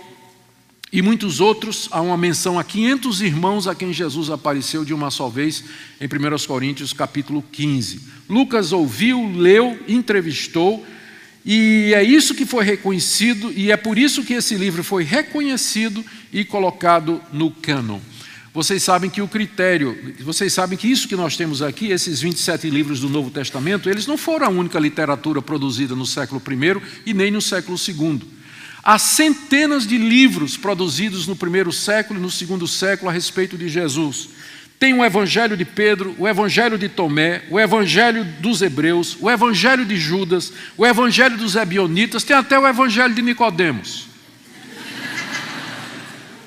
[0.94, 5.10] e muitos outros, há uma menção a 500 irmãos a quem Jesus apareceu de uma
[5.10, 5.64] só vez
[6.00, 8.00] em 1 Coríntios capítulo 15.
[8.30, 10.86] Lucas ouviu, leu, entrevistou,
[11.44, 16.06] e é isso que foi reconhecido, e é por isso que esse livro foi reconhecido
[16.32, 18.00] e colocado no cânon.
[18.54, 22.70] Vocês sabem que o critério, vocês sabem que isso que nós temos aqui, esses 27
[22.70, 27.16] livros do Novo Testamento, eles não foram a única literatura produzida no século I e
[27.16, 28.33] nem no século II.
[28.84, 33.70] Há centenas de livros produzidos no primeiro século e no segundo século a respeito de
[33.70, 34.28] Jesus.
[34.78, 39.86] Tem o Evangelho de Pedro, o Evangelho de Tomé, o Evangelho dos Hebreus, o Evangelho
[39.86, 44.08] de Judas, o Evangelho dos Ebionitas, tem até o Evangelho de Nicodemos.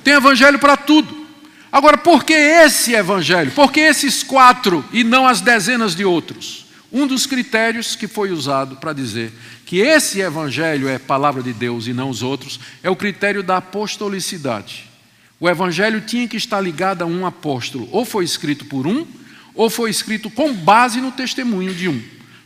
[0.05, 1.27] Tem Evangelho para tudo.
[1.73, 3.51] Agora, por que esse Evangelho?
[3.53, 6.67] Por que esses quatro e não as dezenas de outros?
[6.93, 9.33] Um dos critérios que foi usado para dizer
[9.67, 13.57] que esse evangelho é palavra de Deus e não os outros, é o critério da
[13.57, 14.89] apostolicidade.
[15.41, 19.05] O evangelho tinha que estar ligado a um apóstolo, ou foi escrito por um,
[19.57, 22.01] ou foi escrito com base no testemunho de um.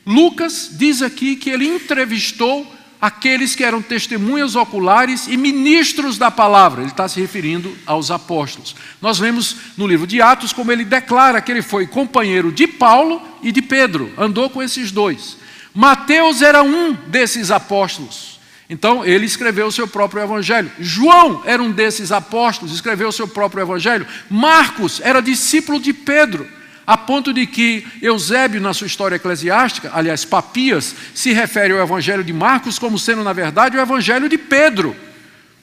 [0.07, 2.67] Lucas diz aqui que ele entrevistou
[2.99, 6.81] aqueles que eram testemunhas oculares e ministros da palavra.
[6.81, 8.75] Ele está se referindo aos apóstolos.
[9.01, 13.21] Nós vemos no livro de Atos como ele declara que ele foi companheiro de Paulo
[13.43, 15.40] e de Pedro, andou com esses dois.
[15.75, 18.41] Mateus era um desses apóstolos.
[18.69, 20.71] Então, ele escreveu o seu próprio evangelho.
[20.79, 24.07] João era um desses apóstolos, escreveu o seu próprio evangelho.
[24.31, 26.49] Marcos era discípulo de Pedro,
[26.87, 32.23] a ponto de que Eusébio, na sua história eclesiástica, aliás, Papias, se refere ao evangelho
[32.23, 34.95] de Marcos como sendo, na verdade, o evangelho de Pedro.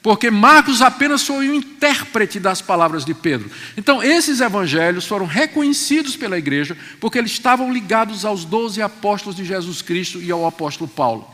[0.02, 3.50] Porque Marcos apenas foi o intérprete das palavras de Pedro.
[3.76, 9.44] Então, esses evangelhos foram reconhecidos pela igreja, porque eles estavam ligados aos doze apóstolos de
[9.44, 11.28] Jesus Cristo e ao apóstolo Paulo.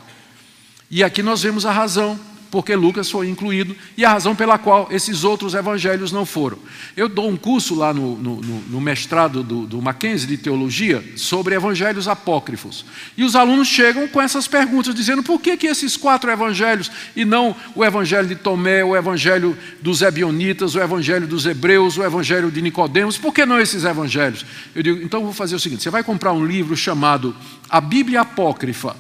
[0.91, 2.19] E aqui nós vemos a razão
[2.55, 6.57] porque Lucas foi incluído e a razão pela qual esses outros evangelhos não foram.
[6.97, 11.57] Eu dou um curso lá no, no, no mestrado do, do Mackenzie de Teologia sobre
[11.57, 12.85] evangelhos apócrifos.
[13.17, 17.25] E os alunos chegam com essas perguntas, dizendo por que, que esses quatro evangelhos e
[17.25, 22.53] não o evangelho de Tomé, o evangelho dos Ebionitas, o evangelho dos Hebreus, o evangelho
[22.53, 24.47] de Nicodemos, por que não esses evangelhos?
[24.77, 27.35] Eu digo, então vou fazer o seguinte: você vai comprar um livro chamado
[27.69, 28.95] A Bíblia Apócrifa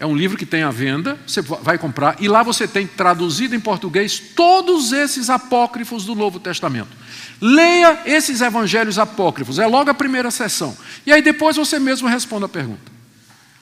[0.00, 3.56] é um livro que tem à venda, você vai comprar, e lá você tem traduzido
[3.56, 6.96] em português todos esses apócrifos do Novo Testamento.
[7.40, 10.76] Leia esses evangelhos apócrifos, é logo a primeira sessão.
[11.04, 12.92] E aí depois você mesmo responde a pergunta.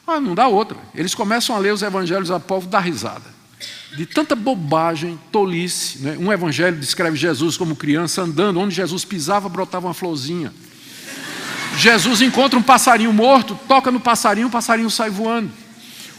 [0.07, 0.77] Ah, não dá outra.
[0.95, 3.35] Eles começam a ler os evangelhos apócrifos, dá risada.
[3.97, 6.01] De tanta bobagem, tolice.
[6.01, 6.19] Né?
[6.21, 10.53] Um evangelho descreve Jesus como criança andando, onde Jesus pisava, brotava uma florzinha.
[11.79, 15.51] Jesus encontra um passarinho morto, toca no passarinho, o passarinho sai voando.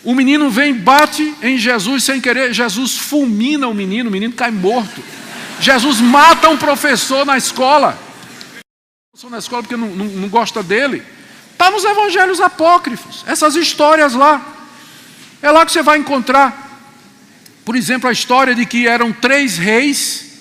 [0.08, 4.50] O menino vem, bate em Jesus sem querer, Jesus fulmina o menino, o menino cai
[4.50, 5.04] morto.
[5.60, 8.00] Jesus mata um professor na escola.
[9.30, 11.04] Na escola porque não, não, não gosta dele.
[11.52, 14.42] Está nos evangelhos apócrifos, essas histórias lá.
[15.42, 16.88] É lá que você vai encontrar,
[17.66, 20.40] por exemplo, a história de que eram três reis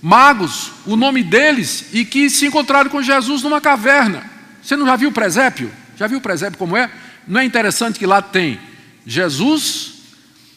[0.00, 4.22] magos, o nome deles, e que se encontraram com Jesus numa caverna.
[4.62, 5.68] Você não já viu o presépio?
[5.96, 6.88] Já viu o presépio como é?
[7.26, 8.60] Não é interessante que lá tem
[9.06, 9.94] Jesus,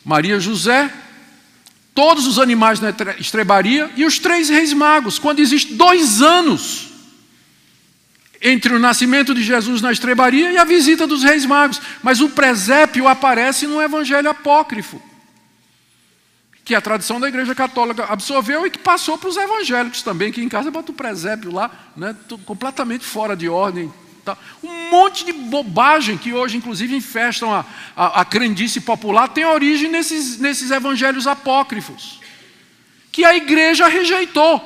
[0.03, 0.91] Maria José,
[1.93, 6.89] todos os animais na estrebaria e os três reis magos, quando existe dois anos
[8.41, 11.81] entre o nascimento de Jesus na estrebaria e a visita dos reis magos.
[12.03, 15.01] Mas o presépio aparece no evangelho apócrifo,
[16.63, 20.41] que a tradição da igreja católica absorveu e que passou para os evangélicos também, que
[20.41, 23.91] em casa bota o presépio lá, né, completamente fora de ordem,
[24.25, 24.35] Tá?
[24.63, 27.63] Um monte de bobagem que hoje, inclusive, infestam a,
[27.95, 32.19] a, a crendice popular, tem origem nesses, nesses evangelhos apócrifos,
[33.11, 34.59] que a igreja rejeitou.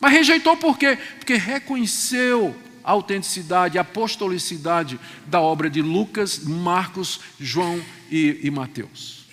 [0.00, 0.96] Mas rejeitou por quê?
[1.18, 9.24] Porque reconheceu a autenticidade, a apostolicidade da obra de Lucas, Marcos, João e, e Mateus.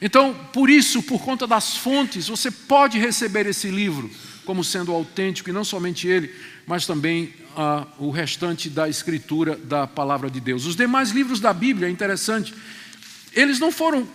[0.00, 4.10] Então, por isso, por conta das fontes, você pode receber esse livro
[4.46, 6.34] como sendo autêntico, e não somente ele,
[6.66, 7.32] mas também
[7.98, 10.66] o restante da escritura da palavra de Deus.
[10.66, 12.54] Os demais livros da Bíblia, é interessante,
[13.32, 14.06] eles não foram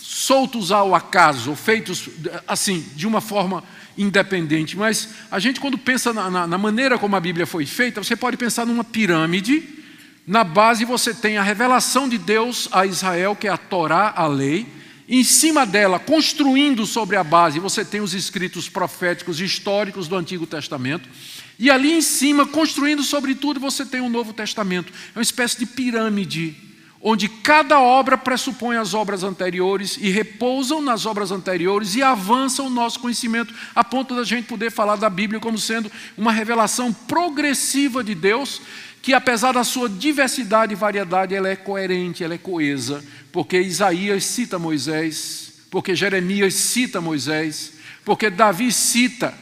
[0.00, 2.08] soltos ao acaso, ou feitos
[2.46, 3.64] assim, de uma forma
[3.96, 8.02] independente, mas a gente, quando pensa na, na, na maneira como a Bíblia foi feita,
[8.02, 9.62] você pode pensar numa pirâmide.
[10.26, 14.26] Na base você tem a revelação de Deus a Israel, que é a Torá, a
[14.26, 14.66] lei.
[15.08, 20.46] Em cima dela, construindo sobre a base, você tem os escritos proféticos históricos do Antigo
[20.46, 21.08] Testamento.
[21.58, 24.92] E ali em cima, construindo sobre tudo, você tem um Novo Testamento.
[25.14, 26.56] É uma espécie de pirâmide,
[27.00, 32.70] onde cada obra pressupõe as obras anteriores e repousam nas obras anteriores e avançam o
[32.70, 38.04] nosso conhecimento, a ponto da gente poder falar da Bíblia como sendo uma revelação progressiva
[38.04, 38.62] de Deus,
[39.02, 44.24] que apesar da sua diversidade e variedade, ela é coerente, ela é coesa, porque Isaías
[44.24, 47.72] cita Moisés, porque Jeremias cita Moisés,
[48.04, 49.34] porque Davi cita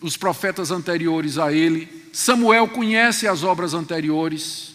[0.00, 4.70] os profetas anteriores a ele, Samuel conhece as obras anteriores,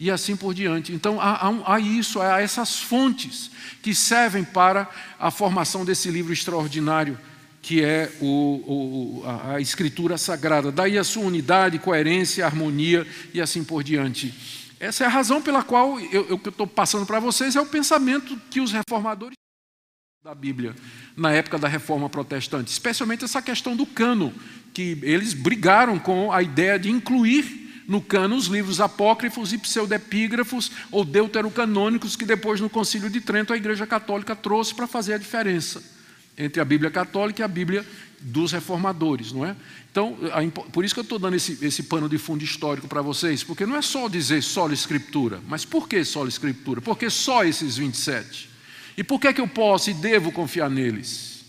[0.00, 0.92] e assim por diante.
[0.92, 3.50] Então há, há, há, isso, há essas fontes
[3.82, 4.88] que servem para
[5.18, 7.18] a formação desse livro extraordinário
[7.60, 10.70] que é o, o, a, Escritura Sagrada.
[10.70, 14.34] Daí a sua unidade, coerência, harmonia e assim por diante.
[14.80, 18.60] Essa é a razão pela qual eu estou passando para vocês, é o pensamento que
[18.60, 19.36] os reformadores
[20.24, 20.74] da Bíblia
[21.16, 24.34] na época da reforma protestante, especialmente essa questão do cano,
[24.74, 30.72] que eles brigaram com a ideia de incluir no cano os livros apócrifos e pseudepígrafos
[30.90, 35.18] ou deuterocanônicos que depois no Concílio de Trento a Igreja Católica trouxe para fazer a
[35.18, 35.80] diferença
[36.36, 37.86] entre a Bíblia católica e a Bíblia
[38.20, 39.54] dos reformadores, não é?
[39.88, 40.18] Então,
[40.72, 43.64] por isso que eu estou dando esse, esse pano de fundo histórico para vocês, porque
[43.64, 46.80] não é só dizer só escritura, mas por que só escritura?
[46.80, 48.57] Por que só esses 27?
[48.98, 51.44] E por que, é que eu posso e devo confiar neles?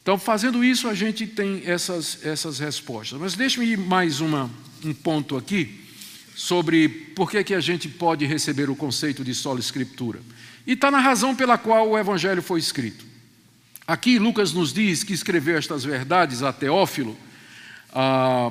[0.00, 3.20] Então, fazendo isso, a gente tem essas, essas respostas.
[3.20, 4.50] Mas deixe-me ir mais uma,
[4.82, 5.78] um ponto aqui
[6.34, 10.22] sobre por que, que a gente pode receber o conceito de sola escritura.
[10.66, 13.04] E está na razão pela qual o Evangelho foi escrito.
[13.86, 17.14] Aqui Lucas nos diz que escreveu estas verdades a Teófilo
[17.92, 18.50] ah,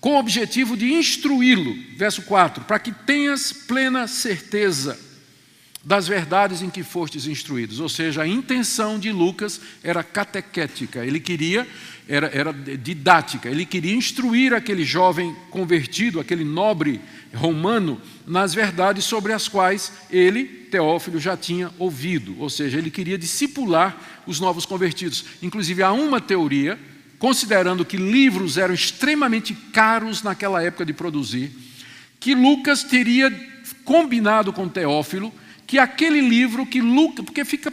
[0.00, 5.09] com o objetivo de instruí-lo, verso 4, para que tenhas plena certeza
[5.82, 7.80] das verdades em que fostes instruídos.
[7.80, 11.66] Ou seja, a intenção de Lucas era catequética, ele queria,
[12.06, 17.00] era, era didática, ele queria instruir aquele jovem convertido, aquele nobre
[17.34, 22.36] romano, nas verdades sobre as quais ele, Teófilo, já tinha ouvido.
[22.38, 25.24] Ou seja, ele queria discipular os novos convertidos.
[25.42, 26.78] Inclusive, há uma teoria,
[27.18, 31.50] considerando que livros eram extremamente caros naquela época de produzir,
[32.18, 33.30] que Lucas teria
[33.84, 35.32] combinado com Teófilo
[35.70, 37.72] que aquele livro que Lucas, porque fica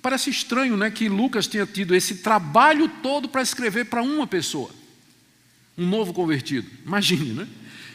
[0.00, 4.70] parece estranho, né, que Lucas tenha tido esse trabalho todo para escrever para uma pessoa,
[5.76, 6.70] um novo convertido.
[6.86, 7.48] Imagine, né?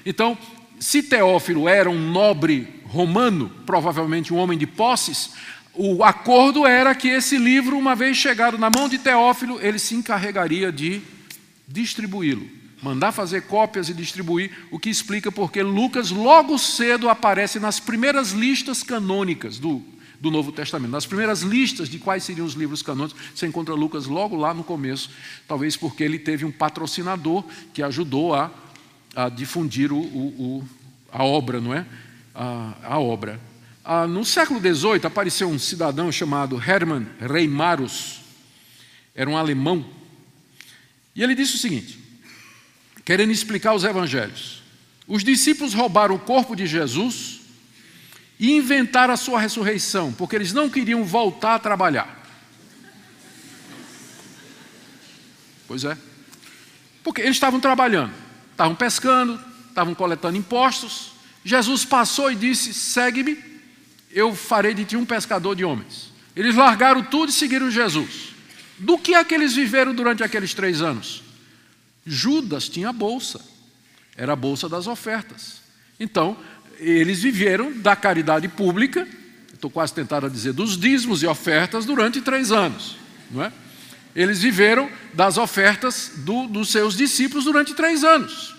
[0.05, 0.37] Então,
[0.81, 5.31] se Teófilo era um nobre romano, provavelmente um homem de posses,
[5.73, 9.95] o acordo era que esse livro, uma vez chegado na mão de Teófilo, ele se
[9.95, 11.01] encarregaria de
[11.65, 17.79] distribuí-lo mandar fazer cópias e distribuir, o que explica porque Lucas logo cedo aparece nas
[17.79, 19.83] primeiras listas canônicas do,
[20.19, 24.07] do Novo Testamento, nas primeiras listas de quais seriam os livros canônicos, você encontra Lucas
[24.07, 25.11] logo lá no começo,
[25.47, 28.51] talvez porque ele teve um patrocinador que ajudou a,
[29.15, 30.27] a difundir o, o,
[30.59, 30.69] o,
[31.11, 31.85] a obra, não é?
[32.33, 33.39] A, a obra.
[33.83, 38.21] Ah, no século XVIII apareceu um cidadão chamado Hermann Reimarus,
[39.13, 39.85] era um alemão,
[41.15, 42.00] e ele disse o seguinte:
[43.03, 44.61] querendo explicar os evangelhos.
[45.07, 47.41] Os discípulos roubaram o corpo de Jesus
[48.39, 52.21] e inventaram a sua ressurreição, porque eles não queriam voltar a trabalhar.
[55.67, 55.97] Pois é.
[57.03, 58.13] Porque eles estavam trabalhando,
[58.51, 59.39] estavam pescando,
[59.69, 61.11] estavam coletando impostos.
[61.43, 63.37] Jesus passou e disse: Segue-me,
[64.11, 66.11] eu farei de ti um pescador de homens.
[66.35, 68.29] Eles largaram tudo e seguiram Jesus.
[68.77, 71.23] Do que é que eles viveram durante aqueles três anos?
[72.05, 73.41] Judas tinha bolsa,
[74.15, 75.61] era a bolsa das ofertas.
[75.99, 76.37] Então,
[76.79, 79.07] eles viveram da caridade pública,
[79.53, 82.97] estou quase tentado a dizer, dos dízimos e ofertas durante três anos.
[83.29, 83.51] Não é?
[84.15, 88.55] Eles viveram das ofertas do, dos seus discípulos durante três anos.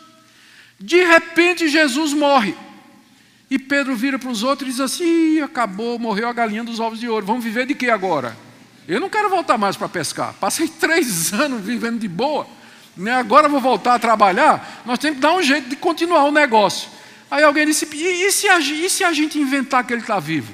[0.78, 2.54] De repente, Jesus morre.
[3.50, 6.98] E Pedro vira para os outros e diz assim: acabou, morreu a galinha dos ovos
[6.98, 7.26] de ouro.
[7.26, 8.34] Vamos viver de que agora?
[8.88, 10.32] Eu não quero voltar mais para pescar.
[10.34, 12.46] Passei três anos vivendo de boa
[13.10, 16.90] agora vou voltar a trabalhar, nós temos que dar um jeito de continuar o negócio.
[17.30, 20.20] Aí alguém disse: e, e, se, a, e se a gente inventar que ele está
[20.20, 20.52] vivo?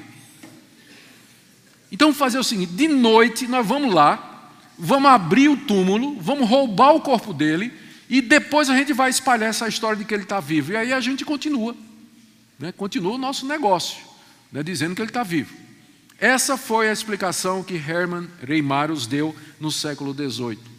[1.91, 6.47] Então vamos fazer o seguinte: de noite nós vamos lá, vamos abrir o túmulo, vamos
[6.47, 7.73] roubar o corpo dele,
[8.09, 10.71] e depois a gente vai espalhar essa história de que ele está vivo.
[10.71, 11.75] E aí a gente continua,
[12.57, 13.97] né, continua o nosso negócio,
[14.49, 15.53] né, dizendo que ele está vivo.
[16.17, 20.78] Essa foi a explicação que Hermann Reimarus deu no século XVIII.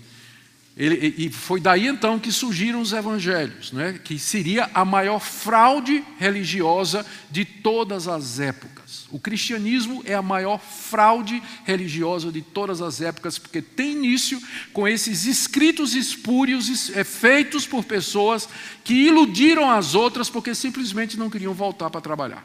[0.81, 4.01] Ele, e foi daí então que surgiram os evangelhos, né?
[4.03, 9.07] que seria a maior fraude religiosa de todas as épocas.
[9.11, 14.41] O cristianismo é a maior fraude religiosa de todas as épocas, porque tem início
[14.73, 18.49] com esses escritos espúrios é, feitos por pessoas
[18.83, 22.43] que iludiram as outras porque simplesmente não queriam voltar para trabalhar.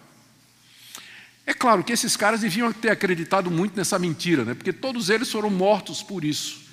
[1.46, 4.54] É claro que esses caras deviam ter acreditado muito nessa mentira, né?
[4.54, 6.65] porque todos eles foram mortos por isso.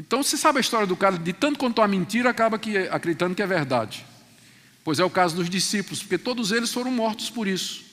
[0.00, 3.34] Então, você sabe a história do cara, de tanto contar a mentira, acaba que, acreditando
[3.34, 4.06] que é verdade.
[4.82, 7.84] Pois é o caso dos discípulos, porque todos eles foram mortos por isso.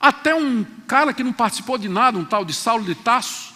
[0.00, 3.54] Até um cara que não participou de nada, um tal de Saulo de Tasso,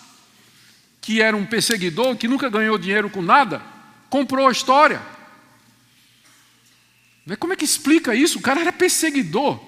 [1.01, 3.61] que era um perseguidor, que nunca ganhou dinheiro com nada,
[4.09, 5.03] comprou a história.
[7.41, 8.39] Como é que explica isso?
[8.39, 9.61] O cara era perseguidor.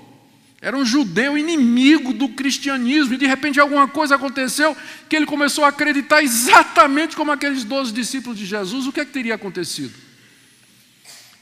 [0.60, 4.76] Era um judeu inimigo do cristianismo, e de repente alguma coisa aconteceu
[5.08, 8.86] que ele começou a acreditar exatamente como aqueles doze discípulos de Jesus.
[8.86, 9.94] O que é que teria acontecido?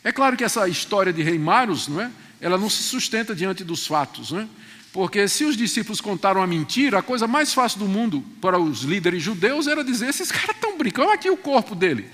[0.05, 2.11] É claro que essa história de rei Maros, não é?
[2.41, 4.49] ela não se sustenta diante dos fatos, não é?
[4.97, 8.81] porque se os discípulos contaram a mentira, a coisa mais fácil do mundo para os
[8.81, 12.09] líderes judeus era dizer: esses caras estão brincando, aqui o corpo dele.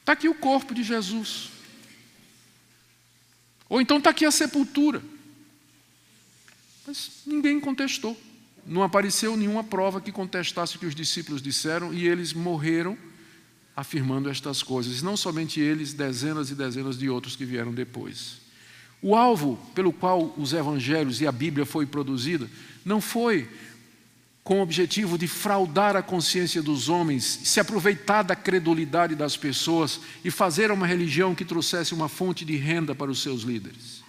[0.00, 1.50] Está aqui o corpo de Jesus.
[3.68, 5.02] Ou então está aqui a sepultura.
[6.86, 8.16] Mas ninguém contestou.
[8.66, 12.96] Não apareceu nenhuma prova que contestasse o que os discípulos disseram e eles morreram
[13.76, 15.00] afirmando estas coisas.
[15.00, 18.40] E não somente eles, dezenas e dezenas de outros que vieram depois.
[19.00, 22.48] O alvo pelo qual os evangelhos e a Bíblia foi produzida
[22.84, 23.48] não foi
[24.44, 30.00] com o objetivo de fraudar a consciência dos homens, se aproveitar da credulidade das pessoas
[30.24, 34.01] e fazer uma religião que trouxesse uma fonte de renda para os seus líderes.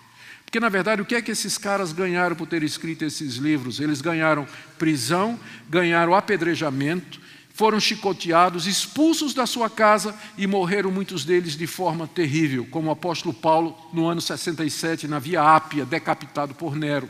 [0.53, 3.79] Porque, na verdade, o que é que esses caras ganharam por ter escrito esses livros?
[3.79, 4.47] Eles ganharam
[4.77, 7.19] prisão, ganharam apedrejamento,
[7.55, 12.91] foram chicoteados, expulsos da sua casa e morreram muitos deles de forma terrível, como o
[12.91, 17.09] apóstolo Paulo no ano 67, na Via Ápia, decapitado por Nero.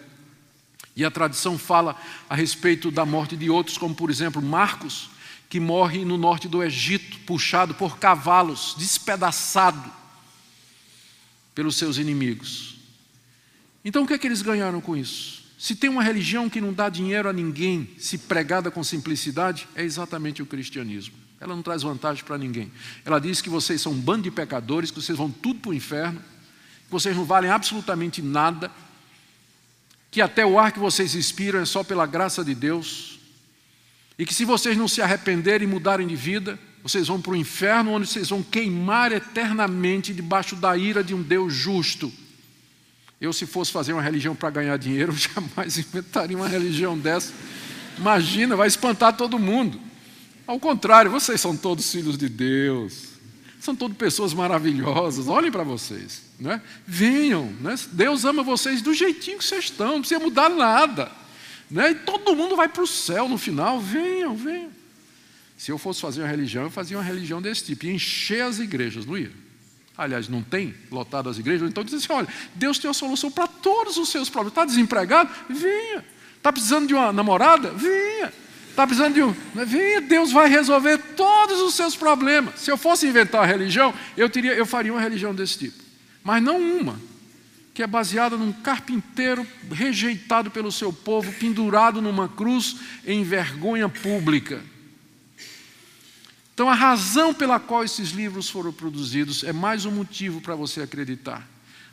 [0.96, 1.98] E a tradição fala
[2.30, 5.10] a respeito da morte de outros, como por exemplo Marcos,
[5.50, 9.92] que morre no norte do Egito, puxado por cavalos, despedaçado
[11.54, 12.83] pelos seus inimigos.
[13.84, 15.44] Então o que é que eles ganharam com isso?
[15.58, 19.84] Se tem uma religião que não dá dinheiro a ninguém, se pregada com simplicidade, é
[19.84, 21.16] exatamente o cristianismo.
[21.40, 22.72] Ela não traz vantagem para ninguém.
[23.06, 25.74] Ela diz que vocês são um bando de pecadores, que vocês vão tudo para o
[25.74, 26.20] inferno,
[26.86, 28.72] que vocês não valem absolutamente nada,
[30.10, 33.20] que até o ar que vocês inspiram é só pela graça de Deus,
[34.18, 37.36] e que se vocês não se arrependerem e mudarem de vida, vocês vão para o
[37.36, 42.12] inferno, onde vocês vão queimar eternamente debaixo da ira de um Deus justo.
[43.24, 47.32] Eu, se fosse fazer uma religião para ganhar dinheiro, jamais inventaria uma religião dessa.
[47.98, 49.80] Imagina, vai espantar todo mundo.
[50.46, 53.14] Ao contrário, vocês são todos filhos de Deus.
[53.62, 55.30] São todas pessoas maravilhosas.
[55.30, 56.22] Olhem para vocês.
[56.38, 56.62] Né?
[56.86, 57.46] Venham.
[57.62, 57.80] Né?
[57.94, 59.94] Deus ama vocês do jeitinho que vocês estão.
[59.94, 61.10] Não precisa mudar nada.
[61.72, 61.92] Né?
[61.92, 63.80] E todo mundo vai para o céu no final.
[63.80, 64.70] Venham, venham.
[65.58, 67.86] Se eu fosse fazer uma religião, eu fazia uma religião desse tipo.
[67.86, 69.32] E encher as igrejas, não ia?
[70.04, 71.70] Aliás, não tem lotado as igrejas.
[71.70, 74.52] Então diz assim: olha, Deus tem uma solução para todos os seus problemas.
[74.52, 75.30] Está desempregado?
[75.50, 76.04] Venha.
[76.38, 77.72] Está precisando de uma namorada?
[77.72, 78.34] Venha.
[78.70, 79.34] Está precisando de um.
[79.54, 82.60] Venha, Deus vai resolver todos os seus problemas.
[82.60, 85.82] Se eu fosse inventar uma religião, eu, teria, eu faria uma religião desse tipo.
[86.24, 87.00] Mas não uma,
[87.74, 94.62] que é baseada num carpinteiro rejeitado pelo seu povo, pendurado numa cruz em vergonha pública.
[96.54, 100.82] Então, a razão pela qual esses livros foram produzidos é mais um motivo para você
[100.82, 101.48] acreditar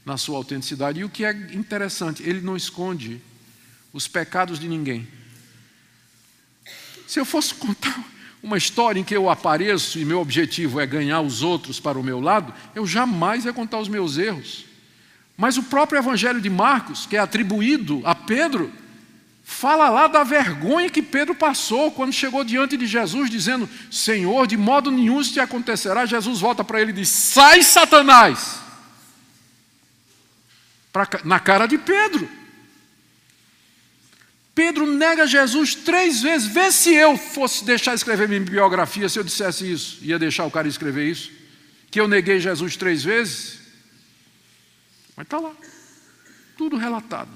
[0.04, 1.00] na sua autenticidade.
[1.00, 3.22] E o que é interessante, ele não esconde
[3.92, 5.08] os pecados de ninguém.
[7.06, 8.04] Se eu fosse contar
[8.42, 12.02] uma história em que eu apareço e meu objetivo é ganhar os outros para o
[12.02, 14.66] meu lado, eu jamais ia contar os meus erros.
[15.36, 18.70] Mas o próprio Evangelho de Marcos, que é atribuído a Pedro,
[19.50, 24.56] fala lá da vergonha que Pedro passou quando chegou diante de Jesus, dizendo: Senhor, de
[24.56, 26.06] modo nenhum isso te acontecerá.
[26.06, 28.60] Jesus volta para ele e diz: Sai, Satanás!
[30.92, 32.28] Pra, na cara de Pedro.
[34.54, 36.46] Pedro nega Jesus três vezes.
[36.46, 40.50] Vê se eu fosse deixar escrever minha biografia, se eu dissesse isso, ia deixar o
[40.50, 41.30] cara escrever isso.
[41.90, 43.58] Que eu neguei Jesus três vezes.
[45.16, 45.52] Mas está lá.
[46.56, 47.30] Tudo relatado.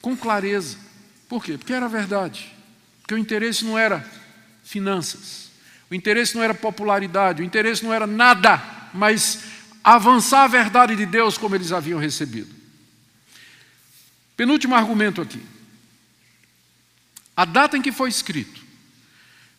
[0.00, 0.87] Com clareza.
[1.28, 1.58] Por quê?
[1.58, 2.52] Porque era verdade.
[3.02, 4.04] Porque o interesse não era
[4.64, 5.50] finanças.
[5.90, 7.42] O interesse não era popularidade.
[7.42, 8.62] O interesse não era nada.
[8.94, 9.40] Mas
[9.84, 12.54] avançar a verdade de Deus como eles haviam recebido.
[14.36, 15.42] Penúltimo argumento aqui
[17.38, 18.60] a data em que foi escrito.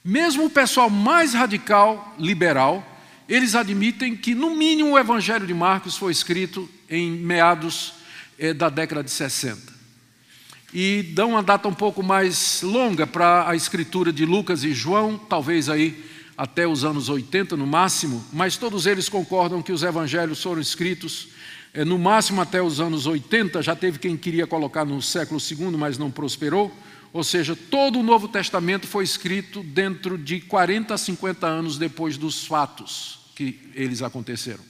[0.03, 2.85] Mesmo o pessoal mais radical, liberal,
[3.25, 7.93] eles admitem que, no mínimo, o Evangelho de Marcos foi escrito em meados
[8.37, 9.68] eh, da década de 60.
[10.73, 15.17] E dão uma data um pouco mais longa para a escritura de Lucas e João,
[15.17, 16.05] talvez aí
[16.37, 21.29] até os anos 80 no máximo, mas todos eles concordam que os evangelhos foram escritos
[21.73, 25.71] eh, no máximo até os anos 80, já teve quem queria colocar no século II,
[25.77, 26.71] mas não prosperou.
[27.11, 32.17] Ou seja, todo o Novo Testamento foi escrito dentro de 40 a 50 anos depois
[32.17, 34.63] dos fatos que eles aconteceram.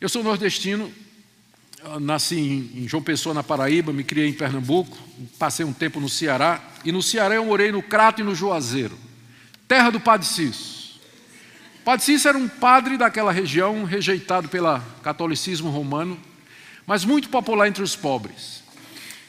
[0.00, 0.92] Eu sou nordestino,
[2.00, 4.96] nasci em João Pessoa, na Paraíba, me criei em Pernambuco,
[5.38, 8.98] passei um tempo no Ceará, e no Ceará eu morei no Crato e no Juazeiro,
[9.68, 10.74] terra do Padre Cício.
[11.84, 16.18] Padre Cício era um padre daquela região, rejeitado pelo catolicismo romano,
[16.86, 18.62] mas muito popular entre os pobres.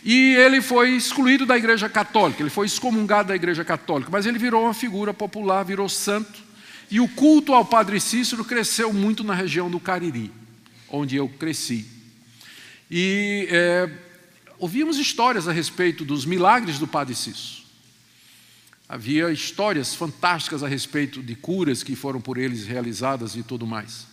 [0.03, 4.38] E ele foi excluído da Igreja Católica, ele foi excomungado da Igreja Católica, mas ele
[4.38, 6.45] virou uma figura popular, virou santo.
[6.89, 10.32] E o culto ao Padre Cícero cresceu muito na região do Cariri,
[10.88, 11.95] onde eu cresci.
[12.90, 13.90] E é,
[14.60, 17.66] ouvimos histórias a respeito dos milagres do Padre Cícero.
[18.88, 24.06] Havia histórias fantásticas a respeito de curas que foram por eles realizadas e tudo mais.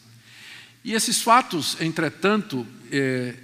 [0.82, 3.34] E esses fatos, entretanto, é,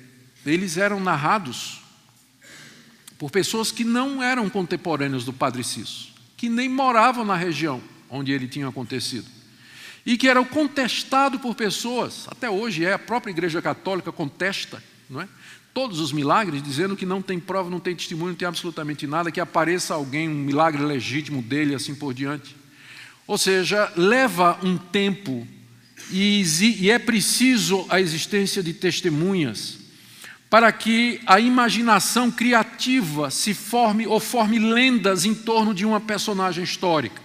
[0.46, 1.82] eles eram narrados
[3.18, 8.32] por pessoas que não eram contemporâneos do Padre Cício, que nem moravam na região onde
[8.32, 9.28] ele tinha acontecido,
[10.06, 15.20] e que eram contestados por pessoas, até hoje é, a própria Igreja Católica contesta, não
[15.20, 15.28] é?
[15.72, 19.30] Todos os milagres, dizendo que não tem prova, não tem testemunho, não tem absolutamente nada,
[19.30, 22.56] que apareça alguém, um milagre legítimo dele, assim por diante.
[23.26, 25.46] Ou seja, leva um tempo
[26.10, 29.78] e é preciso a existência de testemunhas
[30.48, 36.64] para que a imaginação criativa se forme ou forme lendas em torno de uma personagem
[36.64, 37.20] histórica.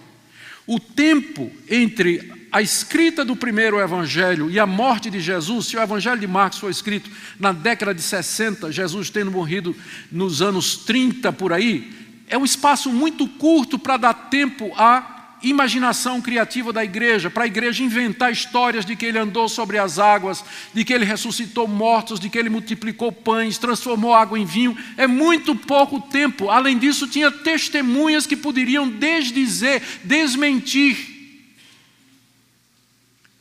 [0.66, 5.82] O tempo entre a escrita do primeiro evangelho e a morte de Jesus, se o
[5.82, 9.74] evangelho de Marcos foi escrito na década de 60, Jesus tendo morrido
[10.12, 11.92] nos anos 30 por aí,
[12.28, 17.48] é um espaço muito curto para dar tempo à imaginação criativa da igreja, para a
[17.48, 22.20] igreja inventar histórias de que ele andou sobre as águas, de que ele ressuscitou mortos,
[22.20, 24.78] de que ele multiplicou pães, transformou água em vinho.
[24.96, 26.48] É muito pouco tempo.
[26.50, 31.13] Além disso, tinha testemunhas que poderiam desdizer, desmentir.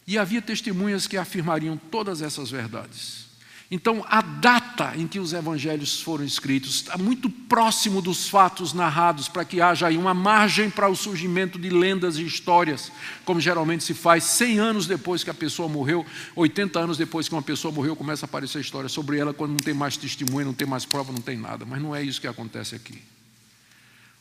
[0.05, 3.23] E havia testemunhas que afirmariam todas essas verdades.
[3.73, 9.27] Então, a data em que os evangelhos foram escritos está muito próximo dos fatos narrados,
[9.27, 12.91] para que haja aí uma margem para o surgimento de lendas e histórias,
[13.25, 17.33] como geralmente se faz 100 anos depois que a pessoa morreu, 80 anos depois que
[17.33, 20.53] uma pessoa morreu, começa a aparecer história sobre ela quando não tem mais testemunha, não
[20.53, 21.65] tem mais prova, não tem nada.
[21.65, 23.01] Mas não é isso que acontece aqui.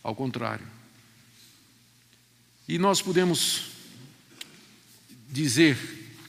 [0.03, 0.67] Ao contrário.
[2.67, 3.72] E nós podemos
[5.33, 5.79] dizer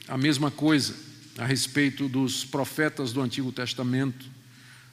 [0.07, 0.95] a mesma coisa
[1.37, 4.25] a respeito dos profetas do Antigo Testamento,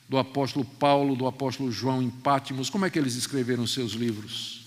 [0.09, 4.65] do apóstolo Paulo, do apóstolo João em Pátimos, como é que eles escreveram seus livros?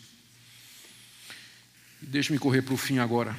[2.01, 3.35] Deixe-me correr para o fim agora.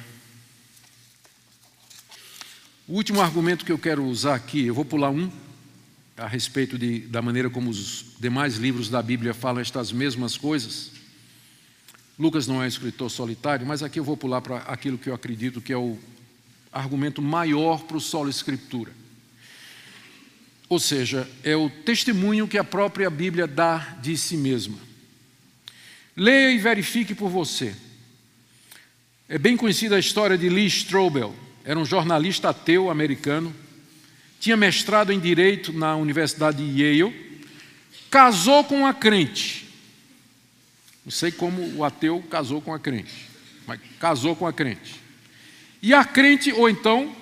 [2.87, 5.31] O último argumento que eu quero usar aqui, eu vou pular um,
[6.15, 10.91] a respeito de, da maneira como os demais livros da Bíblia falam estas mesmas coisas.
[12.17, 15.13] Lucas não é um escritor solitário, mas aqui eu vou pular para aquilo que eu
[15.13, 15.97] acredito que é o
[16.71, 18.91] argumento maior para o solo escritura.
[20.67, 24.77] Ou seja, é o testemunho que a própria Bíblia dá de si mesma.
[26.15, 27.75] Leia e verifique por você.
[29.27, 33.53] É bem conhecida a história de Lee Strobel, era um jornalista ateu americano,
[34.39, 37.41] tinha mestrado em direito na Universidade de Yale,
[38.09, 39.64] casou com uma crente.
[41.05, 43.29] Não sei como o ateu casou com a crente,
[43.67, 44.99] mas casou com a crente.
[45.81, 47.15] E a crente, ou então,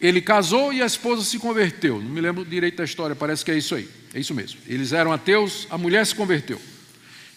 [0.00, 2.00] ele casou e a esposa se converteu.
[2.00, 3.88] Não me lembro direito da história, parece que é isso aí.
[4.12, 4.60] É isso mesmo.
[4.66, 6.60] Eles eram ateus, a mulher se converteu.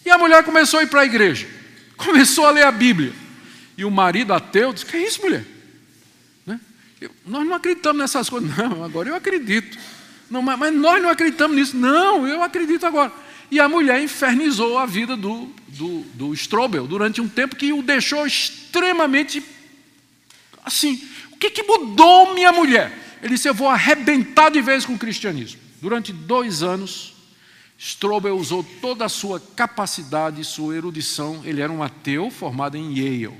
[0.04, 1.46] E a mulher começou a ir para a igreja,
[1.96, 3.12] começou a ler a Bíblia.
[3.76, 5.44] E o marido ateu disse: Que é isso, mulher?
[6.44, 6.58] Né?
[7.00, 8.50] Eu, nós não acreditamos nessas coisas.
[8.58, 9.78] Não, agora eu acredito.
[10.28, 11.76] Não, mas, mas, nós não acreditamos nisso.
[11.76, 13.12] Não, eu acredito agora.
[13.50, 17.82] E a mulher infernizou a vida do, do, do Strobel durante um tempo que o
[17.82, 19.42] deixou extremamente
[20.68, 23.18] assim, o que, que mudou minha mulher?
[23.22, 25.60] Ele disse: Eu vou arrebentar de vez com o cristianismo.
[25.80, 27.14] Durante dois anos,
[27.78, 31.42] Strobel usou toda a sua capacidade, sua erudição.
[31.44, 33.34] Ele era um ateu formado em Yale,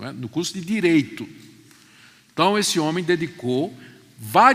[0.00, 0.12] é?
[0.12, 1.28] no curso de direito.
[2.32, 3.76] Então, esse homem dedicou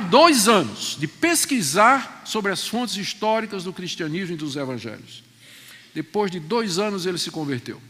[0.10, 5.24] dois anos de pesquisar sobre as fontes históricas do cristianismo e dos evangelhos.
[5.94, 7.82] Depois de dois anos, ele se converteu.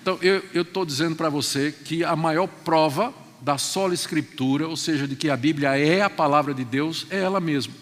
[0.00, 5.06] Então, eu estou dizendo para você que a maior prova da sola escritura, ou seja,
[5.06, 7.74] de que a Bíblia é a palavra de Deus, é ela mesma.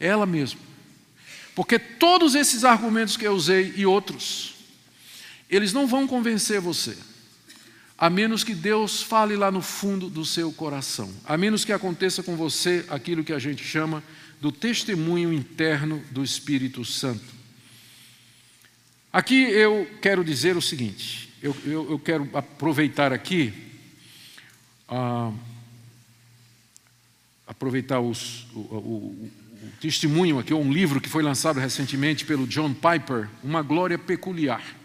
[0.00, 0.60] É ela mesma.
[1.54, 4.54] Porque todos esses argumentos que eu usei e outros,
[5.48, 6.96] eles não vão convencer você,
[8.02, 12.20] a menos que Deus fale lá no fundo do seu coração, a menos que aconteça
[12.20, 14.02] com você aquilo que a gente chama
[14.40, 17.22] do testemunho interno do Espírito Santo.
[19.12, 23.54] Aqui eu quero dizer o seguinte: eu, eu, eu quero aproveitar aqui,
[24.88, 25.30] ah,
[27.46, 29.30] aproveitar os, o, o,
[29.62, 34.81] o, testemunho aqui, um livro que foi lançado recentemente pelo John Piper, Uma Glória Peculiar.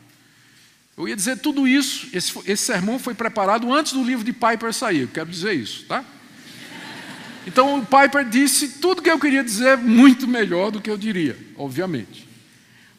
[0.97, 4.73] Eu ia dizer tudo isso, esse, esse sermão foi preparado antes do livro de Piper
[4.73, 6.03] sair, eu quero dizer isso, tá?
[7.45, 11.37] Então o Piper disse tudo que eu queria dizer muito melhor do que eu diria,
[11.55, 12.27] obviamente.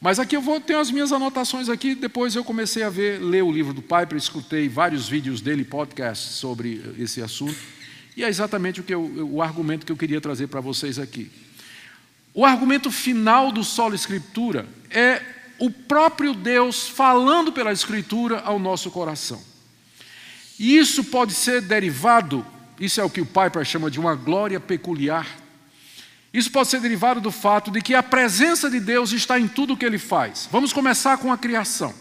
[0.01, 3.43] Mas aqui eu vou ter as minhas anotações aqui, depois eu comecei a ver, ler
[3.43, 7.59] o livro do Piper, escutei vários vídeos dele, podcasts sobre esse assunto,
[8.17, 11.33] e é exatamente o, que eu, o argumento que eu queria trazer para vocês aqui.
[12.33, 15.21] O argumento final do solo escritura é
[15.59, 19.43] o próprio Deus falando pela escritura ao nosso coração.
[20.59, 22.45] E isso pode ser derivado,
[22.81, 25.27] isso é o que o Piper chama de uma glória peculiar
[26.33, 29.73] isso pode ser derivado do fato de que a presença de Deus está em tudo
[29.73, 30.49] o que ele faz.
[30.53, 31.95] Vamos começar com a criação.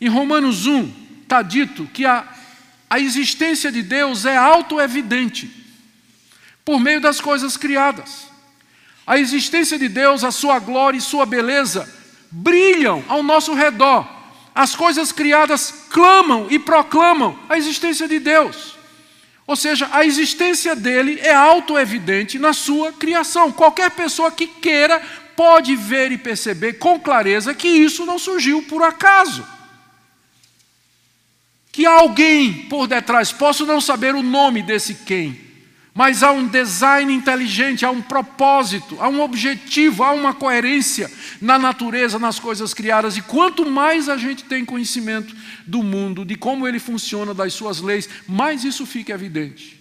[0.00, 2.26] Em Romanos 1, está dito que a,
[2.88, 5.50] a existência de Deus é auto-evidente
[6.64, 8.28] por meio das coisas criadas.
[9.06, 11.88] A existência de Deus, a sua glória e sua beleza
[12.34, 14.04] brilham ao nosso redor.
[14.52, 18.76] As coisas criadas clamam e proclamam a existência de Deus.
[19.46, 23.52] Ou seja, a existência dele é auto-evidente na sua criação.
[23.52, 25.00] Qualquer pessoa que queira
[25.36, 29.46] pode ver e perceber com clareza que isso não surgiu por acaso.
[31.72, 33.32] que alguém por detrás.
[33.32, 35.40] Posso não saber o nome desse quem,
[35.94, 41.08] mas há um design inteligente, há um propósito, há um objetivo, há uma coerência
[41.40, 43.16] na natureza, nas coisas criadas.
[43.16, 45.34] E quanto mais a gente tem conhecimento
[45.64, 49.80] do mundo, de como ele funciona, das suas leis, mais isso fica evidente.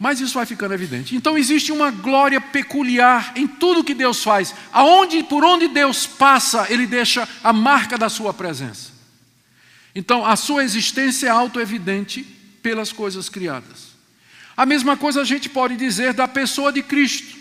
[0.00, 1.14] Mais isso vai ficando evidente.
[1.14, 4.52] Então existe uma glória peculiar em tudo que Deus faz.
[4.72, 8.96] Aonde, por onde Deus passa, ele deixa a marca da sua presença.
[9.94, 12.35] Então, a sua existência é auto-evidente
[12.66, 13.94] pelas coisas criadas.
[14.56, 17.36] A mesma coisa a gente pode dizer da pessoa de Cristo.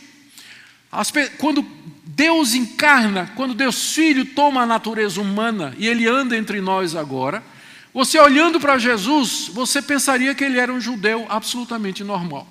[1.39, 1.65] Quando
[2.05, 7.41] Deus encarna, quando Deus Filho toma a natureza humana e ele anda entre nós agora,
[7.91, 12.47] você olhando para Jesus, você pensaria que ele era um judeu absolutamente normal.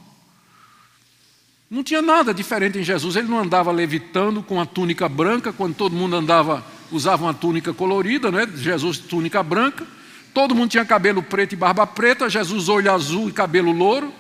[1.71, 3.15] Não tinha nada diferente em Jesus.
[3.15, 7.73] Ele não andava levitando com a túnica branca, quando todo mundo andava, usava uma túnica
[7.73, 8.49] colorida, né?
[8.57, 9.87] Jesus túnica branca.
[10.35, 14.13] Todo mundo tinha cabelo preto e barba preta, Jesus olho azul e cabelo louro.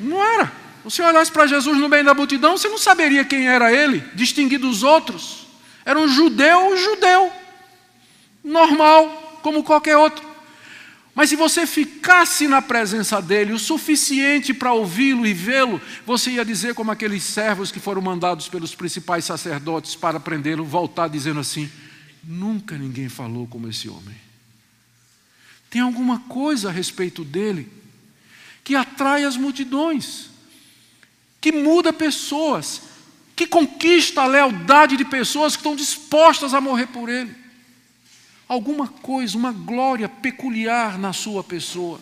[0.00, 0.46] Não era.
[0.46, 4.02] Se você olhasse para Jesus no meio da multidão, você não saberia quem era ele,
[4.14, 5.46] distinguir dos outros.
[5.84, 7.32] Era um judeu, um judeu.
[8.42, 10.32] Normal, como qualquer outro.
[11.14, 16.44] Mas se você ficasse na presença dele o suficiente para ouvi-lo e vê-lo, você ia
[16.44, 21.70] dizer como aqueles servos que foram mandados pelos principais sacerdotes para prendê-lo, voltar dizendo assim:
[22.24, 24.31] nunca ninguém falou como esse homem.
[25.72, 27.66] Tem alguma coisa a respeito dele
[28.62, 30.28] que atrai as multidões,
[31.40, 32.82] que muda pessoas,
[33.34, 37.34] que conquista a lealdade de pessoas que estão dispostas a morrer por ele.
[38.46, 41.98] Alguma coisa, uma glória peculiar na sua pessoa.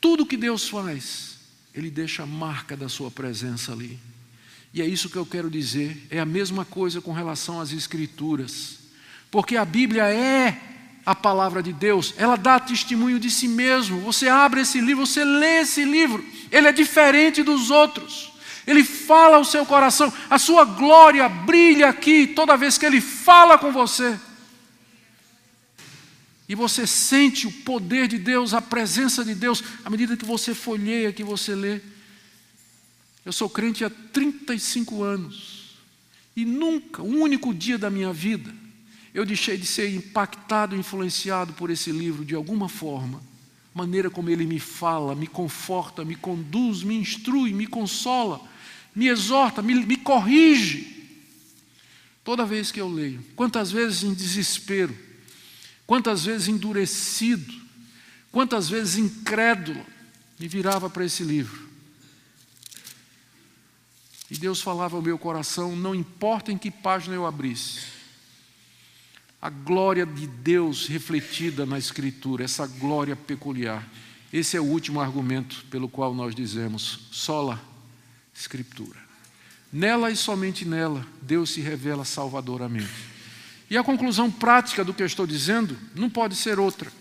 [0.00, 1.36] Tudo que Deus faz,
[1.74, 4.00] Ele deixa a marca da sua presença ali.
[4.72, 6.06] E é isso que eu quero dizer.
[6.08, 8.81] É a mesma coisa com relação às Escrituras.
[9.32, 10.60] Porque a Bíblia é
[11.06, 13.98] a palavra de Deus, ela dá testemunho de si mesmo.
[14.02, 18.30] Você abre esse livro, você lê esse livro, ele é diferente dos outros.
[18.66, 23.56] Ele fala ao seu coração, a sua glória brilha aqui toda vez que ele fala
[23.56, 24.20] com você.
[26.46, 30.54] E você sente o poder de Deus, a presença de Deus, à medida que você
[30.54, 31.80] folheia, que você lê.
[33.24, 35.78] Eu sou crente há 35 anos.
[36.36, 38.61] E nunca, um único dia da minha vida,
[39.14, 43.22] eu deixei de ser impactado, influenciado por esse livro de alguma forma.
[43.74, 48.40] Maneira como ele me fala, me conforta, me conduz, me instrui, me consola,
[48.94, 50.92] me exorta, me, me corrige.
[52.24, 54.96] Toda vez que eu leio, quantas vezes em desespero,
[55.86, 57.52] quantas vezes endurecido,
[58.30, 59.84] quantas vezes incrédulo,
[60.38, 61.68] me virava para esse livro.
[64.30, 67.80] E Deus falava ao meu coração: não importa em que página eu abrisse,
[69.42, 73.84] a glória de Deus refletida na Escritura, essa glória peculiar.
[74.32, 77.60] Esse é o último argumento pelo qual nós dizemos: sola
[78.32, 79.00] Escritura.
[79.72, 83.10] Nela e somente nela, Deus se revela salvadoramente.
[83.68, 86.92] E a conclusão prática do que eu estou dizendo não pode ser outra.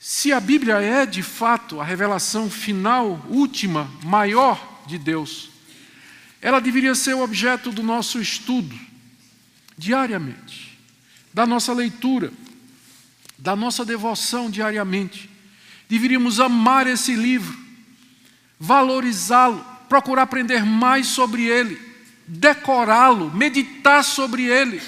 [0.00, 5.50] Se a Bíblia é, de fato, a revelação final, última, maior de Deus,
[6.40, 8.76] ela deveria ser o objeto do nosso estudo
[9.78, 10.71] diariamente
[11.32, 12.32] da nossa leitura,
[13.38, 15.30] da nossa devoção diariamente.
[15.88, 17.58] Deveríamos amar esse livro,
[18.58, 21.80] valorizá-lo, procurar aprender mais sobre ele,
[22.26, 24.80] decorá-lo, meditar sobre ele,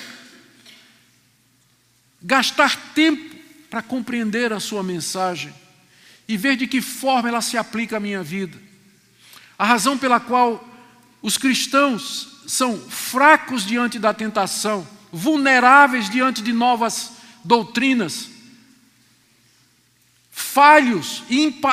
[2.23, 3.35] gastar tempo
[3.69, 5.53] para compreender a sua mensagem
[6.27, 8.57] e ver de que forma ela se aplica à minha vida.
[9.59, 10.67] A razão pela qual
[11.21, 17.13] os cristãos são fracos diante da tentação vulneráveis diante de novas
[17.45, 18.29] doutrinas,
[20.31, 21.23] falhos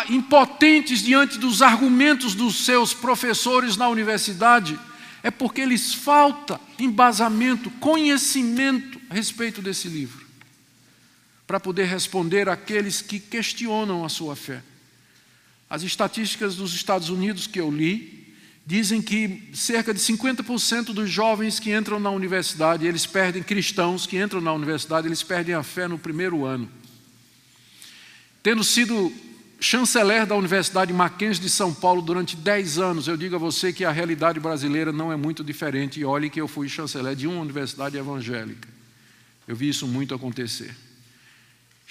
[0.08, 4.80] impotentes diante dos argumentos dos seus professores na universidade,
[5.24, 10.26] é porque lhes falta embasamento, conhecimento a respeito desse livro,
[11.48, 14.62] para poder responder àqueles que questionam a sua fé.
[15.68, 18.21] As estatísticas dos Estados Unidos que eu li
[18.66, 24.22] Dizem que cerca de 50% dos jovens que entram na universidade, eles perdem, cristãos que
[24.22, 26.70] entram na universidade, eles perdem a fé no primeiro ano.
[28.44, 29.12] Tendo sido
[29.60, 33.86] chanceler da Universidade Mackenzie de São Paulo durante 10 anos, eu digo a você que
[33.86, 36.00] a realidade brasileira não é muito diferente.
[36.00, 38.68] E olhe que eu fui chanceler de uma universidade evangélica.
[39.48, 40.76] Eu vi isso muito acontecer.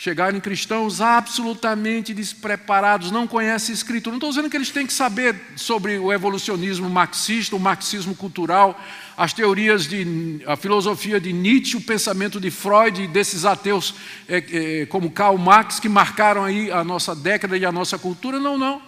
[0.00, 4.12] Chegarem cristãos absolutamente despreparados, não conhecem escritura.
[4.12, 8.82] Não estou dizendo que eles têm que saber sobre o evolucionismo marxista, o marxismo cultural,
[9.14, 13.94] as teorias de a filosofia de Nietzsche, o pensamento de Freud, desses ateus
[14.26, 14.38] é,
[14.80, 18.40] é, como Karl Marx que marcaram aí a nossa década e a nossa cultura.
[18.40, 18.80] Não, não.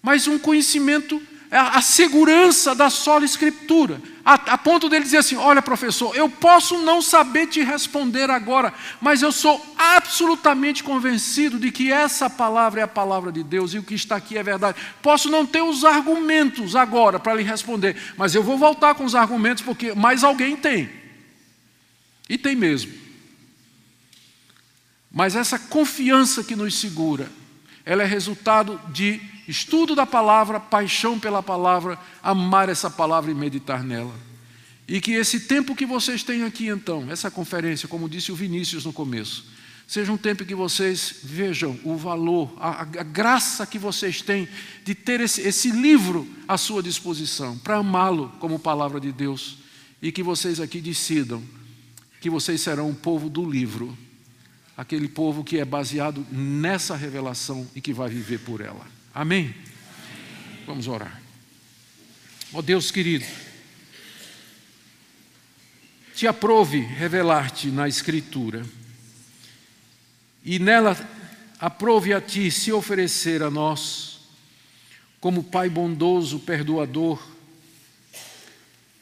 [0.00, 1.20] Mas um conhecimento
[1.52, 6.26] é a segurança da sola escritura, a, a, ponto dele dizer assim: Olha, professor, eu
[6.26, 8.72] posso não saber te responder agora,
[9.02, 13.78] mas eu sou absolutamente convencido de que essa palavra é a palavra de Deus e
[13.78, 14.78] o que está aqui é verdade.
[15.02, 19.14] Posso não ter os argumentos agora para lhe responder, mas eu vou voltar com os
[19.14, 20.88] argumentos porque mais alguém tem.
[22.30, 22.94] E tem mesmo.
[25.12, 27.30] Mas essa confiança que nos segura,
[27.84, 33.82] ela é resultado de estudo da palavra, paixão pela palavra, amar essa palavra e meditar
[33.82, 34.14] nela.
[34.86, 38.84] E que esse tempo que vocês têm aqui, então, essa conferência, como disse o Vinícius
[38.84, 39.46] no começo,
[39.86, 44.48] seja um tempo que vocês vejam o valor, a, a graça que vocês têm
[44.84, 49.58] de ter esse, esse livro à sua disposição, para amá-lo como palavra de Deus,
[50.00, 51.42] e que vocês aqui decidam
[52.20, 53.98] que vocês serão o povo do livro,
[54.76, 58.86] aquele povo que é baseado nessa revelação e que vai viver por ela.
[59.14, 59.44] Amém?
[59.44, 59.54] Amém.
[60.66, 61.20] Vamos orar.
[62.52, 63.26] Ó oh Deus querido,
[66.14, 68.64] te aprove revelar-te na Escritura,
[70.44, 70.96] e nela
[71.58, 74.20] aprove a ti se oferecer a nós,
[75.20, 77.22] como Pai bondoso, perdoador.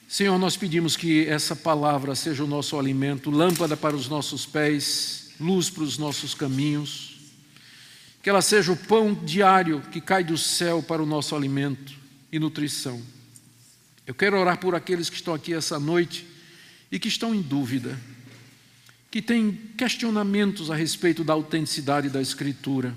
[0.08, 5.30] Senhor, nós pedimos que essa palavra seja o nosso alimento, lâmpada para os nossos pés,
[5.38, 7.09] luz para os nossos caminhos
[8.22, 11.92] que ela seja o pão diário que cai do céu para o nosso alimento
[12.30, 13.00] e nutrição.
[14.06, 16.26] Eu quero orar por aqueles que estão aqui essa noite
[16.90, 17.98] e que estão em dúvida,
[19.10, 22.94] que têm questionamentos a respeito da autenticidade da Escritura.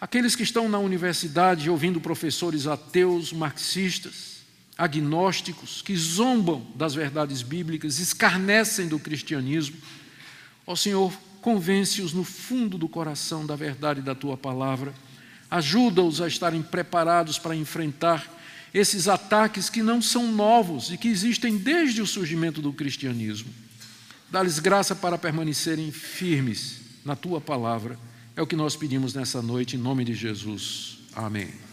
[0.00, 4.36] Aqueles que estão na universidade ouvindo professores ateus, marxistas,
[4.76, 9.76] agnósticos, que zombam das verdades bíblicas, escarnecem do cristianismo.
[10.66, 11.12] Ó Senhor,
[11.46, 14.92] Convence-os no fundo do coração da verdade da tua palavra.
[15.48, 18.28] Ajuda-os a estarem preparados para enfrentar
[18.74, 23.48] esses ataques que não são novos e que existem desde o surgimento do cristianismo.
[24.28, 27.96] Dá-lhes graça para permanecerem firmes na tua palavra.
[28.34, 30.98] É o que nós pedimos nessa noite, em nome de Jesus.
[31.14, 31.65] Amém.